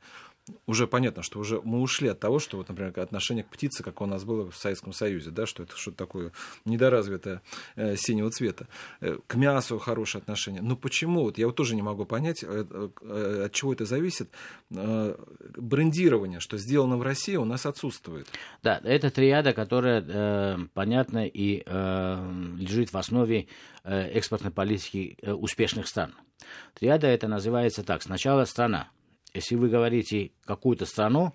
уже 0.66 0.86
понятно, 0.86 1.22
что 1.22 1.38
уже 1.38 1.60
мы 1.62 1.80
ушли 1.80 2.08
от 2.08 2.20
того, 2.20 2.38
что, 2.38 2.56
вот, 2.56 2.68
например, 2.68 2.98
отношение 2.98 3.44
к 3.44 3.48
птице, 3.48 3.82
как 3.82 4.00
у 4.00 4.06
нас 4.06 4.24
было 4.24 4.50
в 4.50 4.56
Советском 4.56 4.92
Союзе, 4.92 5.30
да, 5.30 5.46
что 5.46 5.62
это 5.62 5.76
что-то 5.76 5.96
такое 5.96 6.32
недоразвитое 6.64 7.42
э, 7.76 7.96
синего 7.96 8.30
цвета. 8.30 8.68
Э, 9.00 9.18
к 9.26 9.34
мясу 9.34 9.78
хорошее 9.78 10.20
отношение. 10.22 10.62
Но 10.62 10.76
почему? 10.76 11.22
Вот 11.22 11.38
я 11.38 11.46
вот 11.46 11.56
тоже 11.56 11.74
не 11.74 11.82
могу 11.82 12.04
понять, 12.04 12.42
э, 12.42 12.64
э, 13.02 13.42
от 13.46 13.52
чего 13.52 13.72
это 13.72 13.84
зависит. 13.84 14.30
Э, 14.70 15.16
брендирование, 15.56 16.40
что 16.40 16.58
сделано 16.58 16.96
в 16.96 17.02
России, 17.02 17.36
у 17.36 17.44
нас 17.44 17.66
отсутствует. 17.66 18.26
Да, 18.62 18.80
это 18.84 19.10
триада, 19.10 19.52
которая 19.52 20.04
э, 20.06 20.58
понятна 20.74 21.26
и 21.26 21.62
э, 21.64 22.54
лежит 22.56 22.92
в 22.92 22.96
основе 22.96 23.48
экспортной 23.82 24.52
политики 24.52 25.16
успешных 25.22 25.88
стран. 25.88 26.14
Триада 26.74 27.06
это 27.06 27.28
называется 27.28 27.82
так. 27.82 28.02
Сначала 28.02 28.44
страна, 28.44 28.90
если 29.34 29.54
вы 29.56 29.68
говорите 29.68 30.32
какую-то 30.44 30.86
страну, 30.86 31.32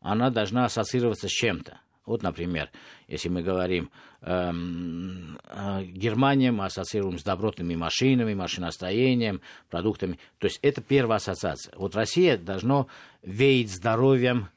она 0.00 0.30
должна 0.30 0.64
ассоциироваться 0.64 1.28
с 1.28 1.32
чем-то. 1.32 1.80
Вот, 2.06 2.22
например, 2.22 2.70
если 3.08 3.28
мы 3.28 3.42
говорим 3.42 3.90
эм, 4.22 5.38
э, 5.48 5.84
Германия, 5.84 6.52
мы 6.52 6.66
ассоциируем 6.66 7.18
с 7.18 7.24
добротными 7.24 7.74
машинами, 7.74 8.32
машиностроением, 8.32 9.40
продуктами. 9.68 10.20
То 10.38 10.46
есть 10.46 10.60
это 10.62 10.80
первая 10.80 11.16
ассоциация. 11.16 11.74
Вот 11.76 11.96
Россия 11.96 12.38
должна 12.38 12.86
веять 13.22 13.72
здоровьем, 13.72 14.48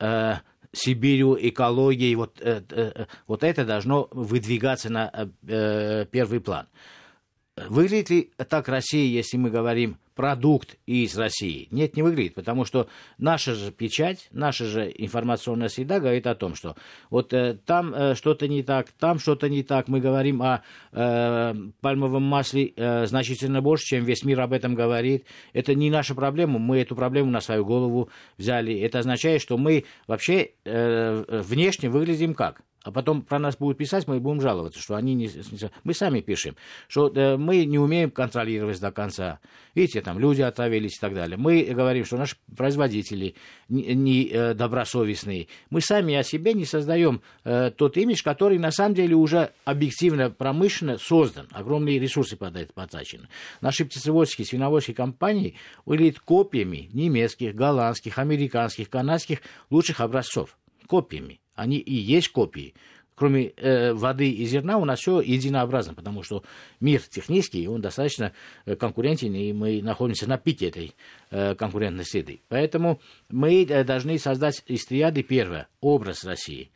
э, 0.00 0.38
Сибирью, 0.72 1.38
экологией. 1.40 2.14
Вот, 2.14 2.40
э, 2.40 2.62
э, 2.68 3.06
вот 3.26 3.42
это 3.42 3.64
должно 3.64 4.08
выдвигаться 4.10 4.90
на 4.90 5.10
э, 5.12 5.28
э 5.46 6.06
первый 6.10 6.40
план. 6.40 6.66
Выглядит 7.68 8.10
ли 8.10 8.30
так 8.48 8.68
Россия, 8.68 9.06
если 9.06 9.36
мы 9.36 9.50
говорим 9.50 9.98
продукт 10.14 10.76
из 10.86 11.16
России? 11.16 11.68
Нет, 11.70 11.96
не 11.96 12.02
выглядит, 12.02 12.34
потому 12.34 12.64
что 12.64 12.88
наша 13.18 13.54
же 13.54 13.72
печать, 13.72 14.28
наша 14.32 14.64
же 14.64 14.92
информационная 14.96 15.68
среда 15.68 16.00
говорит 16.00 16.26
о 16.26 16.34
том, 16.34 16.54
что 16.54 16.76
вот 17.10 17.32
э, 17.32 17.58
там 17.64 17.94
э, 17.94 18.14
что-то 18.14 18.48
не 18.48 18.62
так, 18.62 18.90
там 18.92 19.18
что-то 19.18 19.48
не 19.48 19.62
так. 19.62 19.88
Мы 19.88 20.00
говорим 20.00 20.42
о 20.42 20.62
э, 20.92 21.54
пальмовом 21.80 22.22
масле 22.22 22.72
э, 22.76 23.06
значительно 23.06 23.62
больше, 23.62 23.86
чем 23.86 24.04
весь 24.04 24.24
мир 24.24 24.40
об 24.40 24.52
этом 24.52 24.74
говорит. 24.74 25.24
Это 25.52 25.74
не 25.74 25.90
наша 25.90 26.14
проблема, 26.14 26.58
мы 26.58 26.80
эту 26.80 26.94
проблему 26.96 27.30
на 27.30 27.40
свою 27.40 27.64
голову 27.64 28.10
взяли. 28.36 28.78
Это 28.80 29.00
означает, 29.00 29.42
что 29.42 29.56
мы 29.56 29.84
вообще 30.06 30.50
э, 30.64 31.42
внешне 31.42 31.88
выглядим 31.88 32.34
как? 32.34 32.62
А 32.88 32.90
потом 32.90 33.20
про 33.20 33.38
нас 33.38 33.54
будут 33.54 33.76
писать, 33.76 34.08
мы 34.08 34.18
будем 34.18 34.40
жаловаться, 34.40 34.80
что 34.80 34.94
они 34.94 35.14
не... 35.14 35.28
Мы 35.84 35.92
сами 35.92 36.20
пишем, 36.20 36.56
что 36.88 37.12
э, 37.14 37.36
мы 37.36 37.66
не 37.66 37.78
умеем 37.78 38.10
контролировать 38.10 38.80
до 38.80 38.90
конца. 38.90 39.40
Видите, 39.74 40.00
там 40.00 40.18
люди 40.18 40.40
отравились 40.40 40.96
и 40.96 40.98
так 40.98 41.12
далее. 41.12 41.36
Мы 41.36 41.64
говорим, 41.64 42.06
что 42.06 42.16
наши 42.16 42.36
производители 42.56 43.34
не, 43.68 43.94
не 43.94 44.30
э. 44.32 44.54
Мы 45.68 45.80
сами 45.82 46.14
о 46.14 46.22
себе 46.22 46.54
не 46.54 46.64
создаем 46.64 47.20
э, 47.44 47.70
тот 47.76 47.98
имидж, 47.98 48.22
который 48.24 48.58
на 48.58 48.70
самом 48.70 48.94
деле 48.94 49.16
уже 49.16 49.52
объективно, 49.66 50.30
промышленно 50.30 50.96
создан. 50.96 51.46
Огромные 51.52 51.98
ресурсы 51.98 52.38
под 52.38 52.56
это 52.56 52.72
потрачены. 52.72 53.28
Наши 53.60 53.84
птицеводческие, 53.84 54.46
свиноводческие 54.46 54.96
компании 54.96 55.56
выглядят 55.84 56.20
копиями 56.20 56.88
немецких, 56.94 57.54
голландских, 57.54 58.18
американских, 58.18 58.88
канадских 58.88 59.40
лучших 59.68 60.00
образцов. 60.00 60.56
Копиями 60.88 61.38
они 61.54 61.78
и 61.78 61.94
есть 61.94 62.28
копии. 62.28 62.74
Кроме 63.14 63.48
э, 63.56 63.92
воды 63.92 64.30
и 64.30 64.44
зерна 64.44 64.78
у 64.78 64.84
нас 64.84 65.00
все 65.00 65.20
единообразно, 65.20 65.92
потому 65.92 66.22
что 66.22 66.44
мир 66.78 67.02
технический, 67.02 67.66
он 67.66 67.80
достаточно 67.80 68.32
э, 68.64 68.76
конкурентен, 68.76 69.34
и 69.34 69.52
мы 69.52 69.82
находимся 69.82 70.28
на 70.28 70.38
пике 70.38 70.68
этой 70.68 70.94
э, 71.30 71.56
конкурентной 71.56 72.04
среды. 72.04 72.42
Поэтому 72.48 73.00
мы 73.28 73.64
э, 73.64 73.82
должны 73.82 74.18
создать 74.20 74.62
из 74.66 74.86
триады 74.86 75.24
первое, 75.24 75.66
образ 75.80 76.24
России 76.24 76.70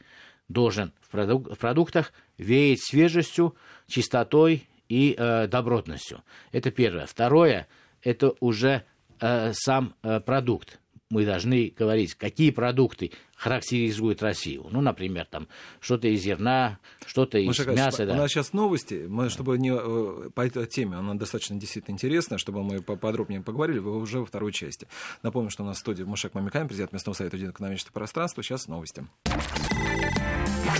должен 0.48 0.92
в, 1.00 1.14
продук- 1.14 1.54
в 1.54 1.58
продуктах 1.58 2.12
веять 2.38 2.82
свежестью, 2.82 3.54
чистотой 3.86 4.68
и 4.88 5.14
э, 5.16 5.46
добротностью. 5.46 6.22
Это 6.50 6.72
первое. 6.72 7.06
Второе, 7.06 7.68
это 8.02 8.34
уже 8.40 8.82
э, 9.20 9.52
сам 9.54 9.94
э, 10.02 10.18
продукт 10.18 10.80
мы 11.12 11.26
должны 11.26 11.74
говорить, 11.76 12.14
какие 12.14 12.50
продукты 12.50 13.12
характеризуют 13.36 14.22
Россию. 14.22 14.66
Ну, 14.70 14.80
например, 14.80 15.26
там 15.26 15.46
что-то 15.78 16.08
из 16.08 16.22
зерна, 16.22 16.78
что-то 17.04 17.36
из 17.36 17.48
Маша, 17.48 17.70
мяса. 17.70 18.06
Да. 18.06 18.14
У 18.14 18.16
нас 18.16 18.30
сейчас 18.30 18.54
новости, 18.54 19.04
мы, 19.06 19.28
чтобы 19.28 19.58
не 19.58 19.72
э, 19.74 20.30
по 20.30 20.40
этой 20.40 20.66
теме, 20.66 20.96
она 20.96 21.14
достаточно 21.14 21.56
действительно 21.60 21.94
интересная, 21.94 22.38
чтобы 22.38 22.62
мы 22.62 22.80
поподробнее 22.80 23.42
поговорили, 23.42 23.78
вы 23.78 23.98
уже 23.98 24.20
во 24.20 24.26
второй 24.26 24.52
части. 24.52 24.88
Напомню, 25.22 25.50
что 25.50 25.64
у 25.64 25.66
нас 25.66 25.76
в 25.76 25.80
студии 25.80 26.02
Мушек 26.02 26.32
Мамикан, 26.32 26.66
президент 26.66 26.92
местного 26.92 27.14
совета 27.14 27.36
Единого 27.36 27.52
экономического 27.56 27.92
пространства. 27.92 28.42
Сейчас 28.42 28.66
новости. 28.66 29.06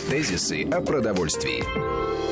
Тезисы 0.09 0.65
о 0.65 0.81
продовольствии. 0.81 2.32